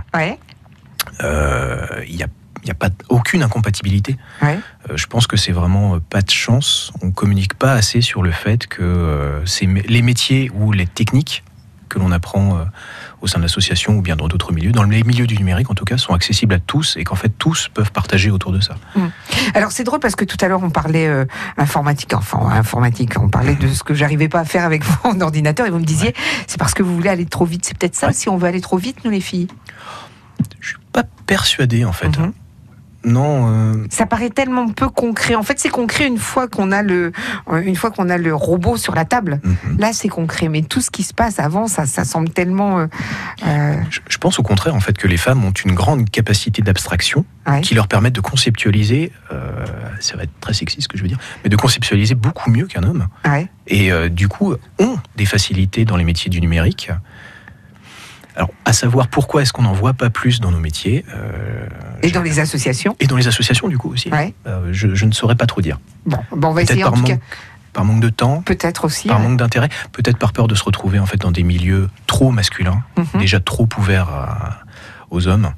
euh, 1.23 1.85
il 2.07 2.15
n'y 2.15 2.23
a, 2.23 2.27
il 2.63 2.67
y 2.67 2.71
a 2.71 2.75
pas 2.75 2.89
aucune 3.09 3.41
incompatibilité. 3.43 4.17
Ouais. 4.41 4.59
Euh, 4.89 4.97
je 4.97 5.07
pense 5.07 5.25
que 5.25 5.37
c'est 5.37 5.51
vraiment 5.51 5.95
euh, 5.95 5.99
pas 5.99 6.21
de 6.21 6.29
chance. 6.29 6.91
On 7.01 7.11
communique 7.11 7.53
pas 7.55 7.73
assez 7.73 8.01
sur 8.01 8.21
le 8.23 8.31
fait 8.31 8.67
que 8.67 8.83
euh, 8.83 9.45
ces 9.45 9.65
mé- 9.65 9.85
les 9.87 10.01
métiers 10.01 10.51
ou 10.53 10.71
les 10.71 10.85
techniques 10.85 11.43
que 11.89 11.99
l'on 11.99 12.11
apprend 12.11 12.65
au 13.21 13.27
sein 13.27 13.39
de 13.39 13.43
l'association 13.43 13.97
ou 13.97 14.01
bien 14.01 14.15
dans 14.15 14.27
d'autres 14.27 14.53
milieux, 14.53 14.71
dans 14.71 14.83
les 14.83 15.03
milieux 15.03 15.27
du 15.27 15.37
numérique 15.37 15.69
en 15.71 15.73
tout 15.73 15.85
cas, 15.85 15.97
sont 15.97 16.13
accessibles 16.13 16.53
à 16.53 16.59
tous 16.59 16.95
et 16.97 17.03
qu'en 17.03 17.15
fait 17.15 17.29
tous 17.37 17.69
peuvent 17.73 17.91
partager 17.91 18.29
autour 18.29 18.51
de 18.51 18.59
ça. 18.59 18.75
Alors 19.53 19.71
c'est 19.71 19.83
drôle 19.83 19.99
parce 19.99 20.15
que 20.15 20.25
tout 20.25 20.37
à 20.41 20.47
l'heure 20.47 20.61
on 20.63 20.69
parlait 20.69 21.07
euh, 21.07 21.25
informatique, 21.57 22.13
enfin 22.13 22.39
informatique, 22.51 23.13
on 23.19 23.29
parlait 23.29 23.55
de 23.55 23.67
ce 23.69 23.83
que 23.83 23.93
j'arrivais 23.93 24.27
pas 24.29 24.39
à 24.41 24.45
faire 24.45 24.63
avec 24.65 24.83
mon 25.03 25.19
ordinateur 25.21 25.65
et 25.65 25.69
vous 25.71 25.79
me 25.79 25.85
disiez 25.85 26.13
c'est 26.47 26.57
parce 26.59 26.73
que 26.73 26.83
vous 26.83 26.95
voulez 26.95 27.09
aller 27.09 27.25
trop 27.25 27.45
vite. 27.45 27.65
C'est 27.65 27.77
peut-être 27.77 27.95
ça 27.95 28.07
Ouais. 28.07 28.13
si 28.13 28.29
on 28.29 28.37
veut 28.37 28.47
aller 28.47 28.61
trop 28.61 28.77
vite 28.77 29.03
nous 29.03 29.11
les 29.11 29.21
filles? 29.21 29.47
Je 30.59 30.69
suis 30.69 30.77
pas 30.93 31.03
persuadé 31.25 31.83
en 31.85 31.91
fait. 31.93 32.17
Mhm. 32.17 32.33
Non, 33.07 33.49
euh, 33.49 33.85
Ça 33.89 34.05
paraît 34.05 34.29
tellement 34.29 34.67
peu 34.67 34.89
concret. 34.89 35.35
En 35.35 35.43
fait 35.43 35.57
c'est 35.59 35.69
concret 35.69 36.05
une 36.05 36.17
fois 36.17 36.47
qu'on 36.47 36.71
a 36.73 36.83
le 36.83 37.13
euh, 37.49 37.61
une 37.61 37.75
fois 37.75 37.89
qu'on 37.89 38.09
a 38.09 38.17
le 38.17 38.35
robot 38.35 38.75
sur 38.75 38.93
la 38.93 39.05
table. 39.05 39.39
mhm. 39.43 39.77
Là 39.79 39.93
c'est 39.93 40.09
concret, 40.09 40.49
mais 40.49 40.61
tout 40.61 40.81
ce 40.81 40.91
qui 40.91 41.03
se 41.03 41.13
passe 41.13 41.39
avant 41.39 41.67
ça 41.67 41.85
ça 41.85 42.03
semble 42.03 42.29
tellement 42.29 42.79
euh, 42.79 42.87
Je, 43.89 43.99
je 44.09 44.17
pense 44.17 44.39
au 44.39 44.43
contraire 44.43 44.75
en 44.75 44.81
fait 44.81 44.97
que 44.97 45.07
les 45.07 45.17
femmes 45.17 45.43
ont 45.45 45.51
une 45.51 45.73
grande 45.73 46.09
capacité 46.09 46.61
d'abstraction 46.61 47.23
ouais. 47.47 47.61
qui 47.61 47.75
leur 47.75 47.87
permettent 47.87 48.15
de 48.15 48.21
conceptualiser, 48.21 49.11
euh, 49.31 49.65
ça 50.01 50.17
va 50.17 50.23
être 50.23 50.39
très 50.41 50.53
sexy 50.53 50.81
ce 50.81 50.87
que 50.89 50.97
je 50.97 51.03
veux 51.03 51.09
dire, 51.09 51.19
mais 51.43 51.49
de 51.49 51.55
conceptualiser 51.55 52.15
beaucoup 52.15 52.51
mieux 52.51 52.67
qu'un 52.67 52.83
homme. 52.83 53.07
Ouais. 53.25 53.47
Et 53.67 53.91
du 54.09 54.27
coup 54.27 54.53
ont 54.79 54.97
des 55.15 55.25
facilités 55.25 55.85
dans 55.85 55.97
les 55.97 56.03
métiers 56.05 56.29
du 56.29 56.39
numérique. 56.41 56.89
Alors, 58.37 58.51
à 58.65 58.71
savoir 58.71 59.07
pourquoi 59.09 59.41
est-ce 59.41 59.51
qu'on 59.51 59.63
n'en 59.63 59.73
voit 59.73 59.93
pas 59.93 60.09
plus 60.11 60.39
dans 60.39 60.51
nos 60.51 60.59
métiers 60.59 61.03
euh, 61.13 61.67
Et 62.03 62.11
dans 62.11 62.21
les 62.21 62.39
associations. 62.39 62.95
et 62.99 63.07
dans 63.07 63.17
les 63.17 63.27
associations 63.27 63.67
du 63.67 63.77
coup 63.79 63.91
aussi. 63.91 64.09
Ouais. 64.11 64.33
Euh, 64.45 64.69
je, 64.71 64.93
je 64.95 65.05
ne 65.05 65.11
saurais 65.11 65.35
pas 65.35 65.47
trop 65.47 65.59
dire. 65.61 65.79
Bon, 66.05 66.19
bon 66.31 66.49
on 66.49 66.53
va 66.53 66.61
essayer 66.61 66.83
en 66.83 66.91
par 66.91 67.03
cas. 67.03 67.13
manque, 67.13 67.21
par 67.73 67.83
manque 67.85 67.99
de 68.01 68.09
temps, 68.09 68.41
Peut-être 68.43 68.85
aussi. 68.85 69.07
par 69.07 69.19
ouais. 69.19 69.27
manque 69.27 69.37
d'intérêt, 69.39 69.69
peut-être 69.91 70.17
par 70.19 70.33
peur 70.33 70.47
de 70.47 70.53
se 70.55 70.63
retrouver 70.63 70.99
en 70.99 71.05
fait 71.07 71.17
dans 71.17 71.31
des 71.31 71.41
milieux 71.43 71.89
trop 72.05 72.29
masculins, 72.31 72.83
Mhm. 72.95 73.19
déjà 73.21 73.39
trop 73.39 73.67
ouverts 73.79 74.09
à- 74.09 74.59
aux 75.09 75.27
hommes. 75.27 75.51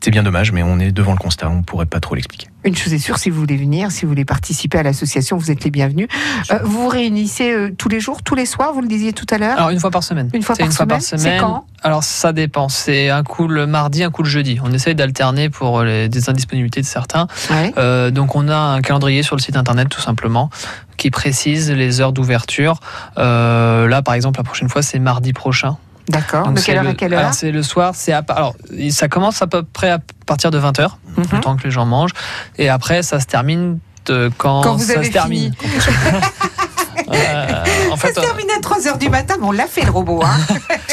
C'est 0.00 0.10
bien 0.12 0.22
dommage, 0.22 0.52
mais 0.52 0.62
on 0.62 0.78
est 0.78 0.92
devant 0.92 1.12
le 1.12 1.18
constat, 1.18 1.50
on 1.50 1.56
ne 1.58 1.62
pourrait 1.62 1.86
pas 1.86 1.98
trop 1.98 2.14
l'expliquer. 2.14 2.46
Une 2.66 2.74
chose 2.76 2.92
est 2.92 2.98
sûre, 2.98 3.16
si 3.18 3.30
vous 3.30 3.38
voulez 3.38 3.56
venir, 3.56 3.92
si 3.92 4.02
vous 4.02 4.08
voulez 4.08 4.24
participer 4.24 4.78
à 4.78 4.82
l'association, 4.82 5.36
vous 5.36 5.50
êtes 5.52 5.62
les 5.62 5.70
bienvenus. 5.70 6.08
Euh, 6.50 6.58
vous 6.64 6.82
vous 6.82 6.88
réunissez 6.88 7.52
euh, 7.52 7.70
tous 7.78 7.88
les 7.88 8.00
jours, 8.00 8.22
tous 8.24 8.34
les 8.34 8.44
soirs, 8.44 8.72
vous 8.72 8.80
le 8.80 8.88
disiez 8.88 9.12
tout 9.12 9.24
à 9.30 9.38
l'heure 9.38 9.56
Alors 9.56 9.70
une 9.70 9.78
fois 9.78 9.90
par 9.92 10.02
semaine. 10.02 10.28
Une 10.34 10.42
fois 10.42 10.56
par 10.56 10.66
une 10.66 10.72
fois 10.72 10.84
par 10.86 11.00
semaine 11.00 11.20
C'est 11.22 11.24
semaine. 11.28 11.40
quand 11.40 11.64
Alors 11.84 12.02
ça 12.02 12.32
dépend. 12.32 12.68
C'est 12.68 13.08
un 13.08 13.22
coup 13.22 13.46
le 13.46 13.66
mardi, 13.68 14.02
un 14.02 14.10
coup 14.10 14.24
le 14.24 14.28
jeudi. 14.28 14.58
On 14.64 14.72
essaye 14.72 14.96
d'alterner 14.96 15.48
pour 15.48 15.82
les, 15.84 16.08
des 16.08 16.28
indisponibilités 16.28 16.80
de 16.80 16.86
certains. 16.86 17.28
Ouais. 17.50 17.72
Euh, 17.78 18.10
donc 18.10 18.34
on 18.34 18.48
a 18.48 18.56
un 18.56 18.80
calendrier 18.80 19.22
sur 19.22 19.36
le 19.36 19.40
site 19.40 19.56
internet 19.56 19.88
tout 19.88 20.00
simplement 20.00 20.50
qui 20.96 21.10
précise 21.10 21.70
les 21.70 22.00
heures 22.00 22.12
d'ouverture. 22.12 22.80
Là 23.16 24.02
par 24.04 24.14
exemple 24.14 24.40
la 24.40 24.44
prochaine 24.44 24.68
fois 24.68 24.82
c'est 24.82 24.98
mardi 24.98 25.32
prochain. 25.32 25.76
D'accord. 26.08 26.52
De 26.52 26.60
quelle 26.60 26.78
heure 26.78 26.86
à 26.86 26.94
quelle 26.94 27.14
heure 27.14 27.34
C'est 27.34 27.50
le 27.50 27.62
soir. 27.62 27.92
C'est 27.96 28.12
à- 28.12 28.24
alors 28.28 28.54
ça 28.90 29.08
commence 29.08 29.42
à 29.42 29.46
peu 29.46 29.62
près 29.62 29.90
à 29.90 29.98
partir 30.26 30.50
de 30.50 30.58
20 30.58 30.78
h 30.80 30.88
Mhm. 31.16 31.24
le 31.32 31.40
temps 31.40 31.56
que 31.56 31.62
les 31.64 31.70
gens 31.70 31.86
mangent 31.86 32.12
et 32.58 32.68
après 32.68 33.02
ça 33.02 33.20
se 33.20 33.26
termine 33.26 33.78
de- 34.06 34.30
quand, 34.36 34.60
Quand 34.62 34.74
vous 34.76 34.84
ça 34.84 34.94
avez 34.98 35.06
se 35.06 35.12
termine. 35.12 35.52
Euh, 37.08 37.64
en 37.92 37.96
Ça 37.96 38.08
fait, 38.08 38.14
se 38.14 38.20
termine 38.20 38.46
à 38.56 38.60
3h 38.60 38.98
du 38.98 39.08
matin, 39.08 39.34
mais 39.40 39.46
on 39.46 39.52
l'a 39.52 39.66
fait 39.66 39.84
le 39.84 39.90
robot. 39.90 40.22
Hein. 40.24 40.36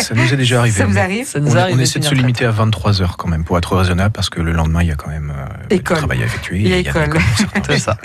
Ça 0.04 0.14
nous 0.16 0.34
est 0.34 0.38
déjà 0.38 0.60
arrivé. 0.60 0.78
Ça 0.78 0.86
vous 0.86 0.94
mais 0.94 1.00
arrive 1.02 1.26
ça 1.26 1.40
nous 1.40 1.52
on, 1.52 1.56
arrive 1.56 1.76
on 1.76 1.80
essaie 1.80 2.00
de 2.00 2.06
se 2.06 2.14
limiter 2.14 2.46
à 2.46 2.52
23 2.52 3.02
heures 3.02 3.18
quand 3.18 3.28
même 3.28 3.44
pour 3.44 3.58
être 3.58 3.76
raisonnable 3.76 4.12
parce 4.12 4.30
que 4.30 4.42
le 4.42 4.52
lendemain 4.52 4.82
il 4.84 4.90
y 4.90 4.92
a 4.92 4.96
quand 4.96 5.10
même 5.10 5.32
euh, 5.36 5.68
du 5.70 5.76
École. 5.78 5.98
travail 5.98 6.22
à 6.22 6.26
effectuer. 6.26 6.60
Il 6.60 6.68
y 6.68 6.74
a 6.74 6.78
école. 6.78 7.10
C'est 7.68 7.78
ça. 7.80 7.98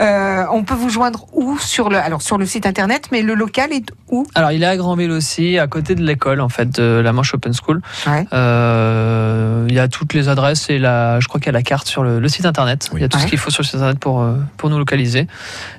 Euh, 0.00 0.44
on 0.52 0.64
peut 0.64 0.74
vous 0.74 0.90
joindre 0.90 1.26
où 1.32 1.58
sur 1.58 1.88
le, 1.90 1.98
alors 1.98 2.22
sur 2.22 2.38
le 2.38 2.46
site 2.46 2.66
internet, 2.66 3.08
mais 3.12 3.22
le 3.22 3.34
local 3.34 3.72
est 3.72 3.86
où? 4.10 4.26
Alors, 4.34 4.52
il 4.52 4.62
est 4.62 4.66
à 4.66 4.76
Granville 4.76 5.10
aussi, 5.10 5.58
à 5.58 5.66
côté 5.66 5.94
de 5.94 6.02
l'école, 6.02 6.40
en 6.40 6.48
fait, 6.48 6.70
de 6.80 7.00
la 7.02 7.12
Manche 7.12 7.34
Open 7.34 7.52
School. 7.52 7.80
Ouais. 8.06 8.26
Euh, 8.32 9.66
il 9.68 9.74
y 9.74 9.78
a 9.78 9.88
toutes 9.88 10.14
les 10.14 10.28
adresses 10.28 10.70
et 10.70 10.78
la, 10.78 11.20
je 11.20 11.28
crois 11.28 11.40
qu'il 11.40 11.46
y 11.46 11.50
a 11.50 11.52
la 11.52 11.62
carte 11.62 11.86
sur 11.88 12.02
le, 12.04 12.20
le 12.20 12.28
site 12.28 12.46
internet. 12.46 12.88
Oui. 12.92 13.00
Il 13.00 13.02
y 13.02 13.04
a 13.04 13.08
tout 13.08 13.16
Ouais. 13.18 13.22
ce 13.24 13.28
qu'il 13.28 13.38
faut 13.38 13.50
sur 13.50 13.62
le 13.62 13.66
site 13.66 13.76
internet 13.76 13.98
pour, 13.98 14.20
euh, 14.22 14.36
pour 14.56 14.70
nous 14.70 14.78
localiser. 14.78 15.26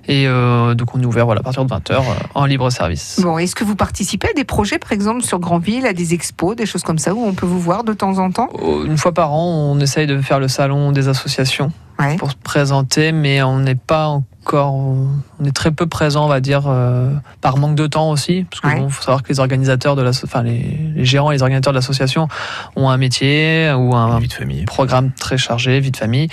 Et 0.08 0.26
euh, 0.28 0.74
donc, 0.74 0.96
on 0.96 1.02
est 1.02 1.06
ouvert 1.06 1.26
voilà, 1.26 1.42
à 1.42 1.44
partir 1.44 1.66
de 1.66 1.70
20h 1.74 2.02
en 2.34 2.46
libre 2.46 2.70
service. 2.70 3.20
Bon, 3.22 3.38
est-ce 3.38 3.56
que 3.56 3.64
vous 3.64 3.76
participez 3.76 4.30
à 4.30 4.34
des 4.34 4.44
projets, 4.46 4.80
par 4.80 4.92
exemple, 4.92 5.22
sur 5.24 5.40
Grandville, 5.56 5.86
à 5.86 5.94
des 5.94 6.14
expos, 6.14 6.56
des 6.56 6.66
choses 6.66 6.84
comme 6.84 6.98
ça, 7.00 7.14
où 7.14 7.24
on 7.26 7.34
peut 7.34 7.46
vous 7.46 7.60
voir 7.62 7.84
de 7.86 7.94
temps 7.94 8.18
en 8.20 8.30
temps 8.32 8.50
Oh, 8.62 8.84
Une 8.86 8.98
fois 8.98 9.14
par 9.14 9.32
an, 9.32 9.72
on 9.72 9.80
essaye 9.80 10.06
de 10.08 10.20
faire 10.22 10.40
le 10.40 10.48
salon 10.50 10.92
des 10.92 11.08
associations 11.08 11.72
Ouais. 11.98 12.18
pour 12.18 12.30
se 12.30 12.36
présenter, 12.36 13.14
mais 13.14 13.42
on 13.42 13.60
n'est 13.60 13.76
pas 13.76 14.08
encore. 14.08 14.74
On 14.76 15.46
est 15.46 15.56
très 15.56 15.72
peu 15.72 15.86
présent, 15.88 16.26
on 16.26 16.28
va 16.28 16.42
dire, 16.42 16.64
euh, 16.68 17.10
par 17.40 17.56
manque 17.56 17.76
de 17.76 17.88
temps 17.88 18.10
aussi. 18.12 18.46
Parce 18.50 18.60
qu'il 18.60 18.84
Ouais. 18.84 18.90
faut 18.90 19.02
savoir 19.02 19.24
que 19.24 19.30
les 19.30 19.40
organisateurs 19.40 19.96
de 19.96 20.02
la, 20.02 20.10
enfin, 20.10 20.44
les, 20.44 20.78
les 20.94 21.06
gérants 21.06 21.32
et 21.32 21.36
les 21.36 21.42
organisateurs 21.42 21.72
de 21.72 21.78
l'association 21.78 22.28
ont 22.76 22.90
un 22.90 22.98
métier 22.98 23.72
ou 23.78 23.96
un 23.96 24.20
vie 24.20 24.28
de 24.28 24.34
famille. 24.34 24.66
programme 24.66 25.12
très 25.18 25.38
chargé, 25.38 25.80
vie 25.80 25.92
de 25.92 25.98
famille. 25.98 26.28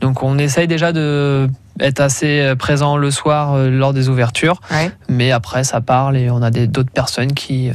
Donc 0.00 0.22
on 0.22 0.38
essaye 0.38 0.68
déjà 0.68 0.92
de 0.92 1.50
être 1.80 1.98
assez 2.00 2.40
euh, 2.40 2.54
présent 2.54 2.96
le 2.96 3.10
soir 3.10 3.54
euh, 3.54 3.70
lors 3.70 3.92
des 3.92 4.08
ouvertures, 4.08 4.60
Ouais. 4.70 4.92
mais 5.08 5.32
après 5.32 5.64
ça 5.64 5.80
parle 5.80 6.16
et 6.16 6.30
on 6.30 6.42
a 6.42 6.50
d'autres 6.52 6.90
personnes 6.92 7.32
qui, 7.32 7.70
euh, 7.70 7.74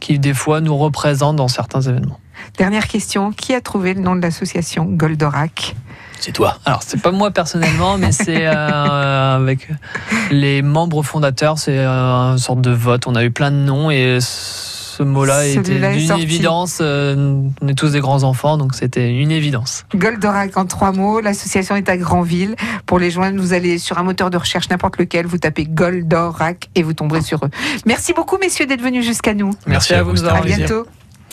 qui 0.00 0.18
des 0.18 0.34
fois 0.34 0.60
nous 0.60 0.76
représentent 0.76 1.36
dans 1.36 1.48
certains 1.48 1.82
événements. 1.82 2.18
Dernière 2.56 2.88
question, 2.88 3.32
qui 3.32 3.54
a 3.54 3.60
trouvé 3.60 3.94
le 3.94 4.00
nom 4.00 4.16
de 4.16 4.22
l'association 4.22 4.84
Goldorak? 4.84 5.76
C'est 6.20 6.32
toi. 6.32 6.58
Alors 6.66 6.82
c'est 6.82 7.00
pas 7.00 7.12
moi 7.12 7.30
personnellement, 7.30 7.96
mais 7.96 8.12
c'est 8.12 8.46
euh, 8.46 9.36
avec 9.36 9.68
les 10.30 10.60
membres 10.60 11.02
fondateurs, 11.02 11.58
c'est 11.58 11.78
euh, 11.78 12.32
une 12.32 12.38
sorte 12.38 12.60
de 12.60 12.70
vote. 12.70 13.06
On 13.06 13.14
a 13.14 13.24
eu 13.24 13.30
plein 13.30 13.50
de 13.50 13.56
noms 13.56 13.90
et 13.90 14.18
ce 15.00 15.04
mot-là 15.04 15.46
était 15.46 16.06
sorti. 16.06 16.22
évidence. 16.22 16.78
Euh, 16.82 17.40
on 17.62 17.68
est 17.68 17.74
tous 17.74 17.92
des 17.92 18.00
grands 18.00 18.22
enfants, 18.22 18.58
donc 18.58 18.74
c'était 18.74 19.10
une 19.10 19.30
évidence. 19.30 19.86
Goldorak 19.94 20.56
en 20.58 20.66
trois 20.66 20.92
mots, 20.92 21.20
l'association 21.20 21.74
est 21.76 21.88
à 21.88 21.96
Granville. 21.96 22.54
Pour 22.84 22.98
les 22.98 23.10
joindre, 23.10 23.40
vous 23.40 23.54
allez 23.54 23.78
sur 23.78 23.98
un 23.98 24.02
moteur 24.02 24.28
de 24.28 24.36
recherche 24.36 24.68
n'importe 24.68 24.98
lequel, 24.98 25.26
vous 25.26 25.38
tapez 25.38 25.64
Goldorak 25.64 26.68
et 26.74 26.82
vous 26.82 26.92
tomberez 26.92 27.22
sur 27.22 27.42
eux. 27.44 27.50
Merci 27.86 28.12
beaucoup 28.12 28.36
messieurs 28.36 28.66
d'être 28.66 28.82
venus 28.82 29.04
jusqu'à 29.04 29.32
nous. 29.32 29.52
Merci 29.66 29.94
à 29.94 30.00
à 30.00 30.02
vous 30.02 30.10
vous, 30.10 30.26
À 30.26 30.36
un 30.36 30.40
plaisir. 30.42 30.58
bientôt. 30.58 30.86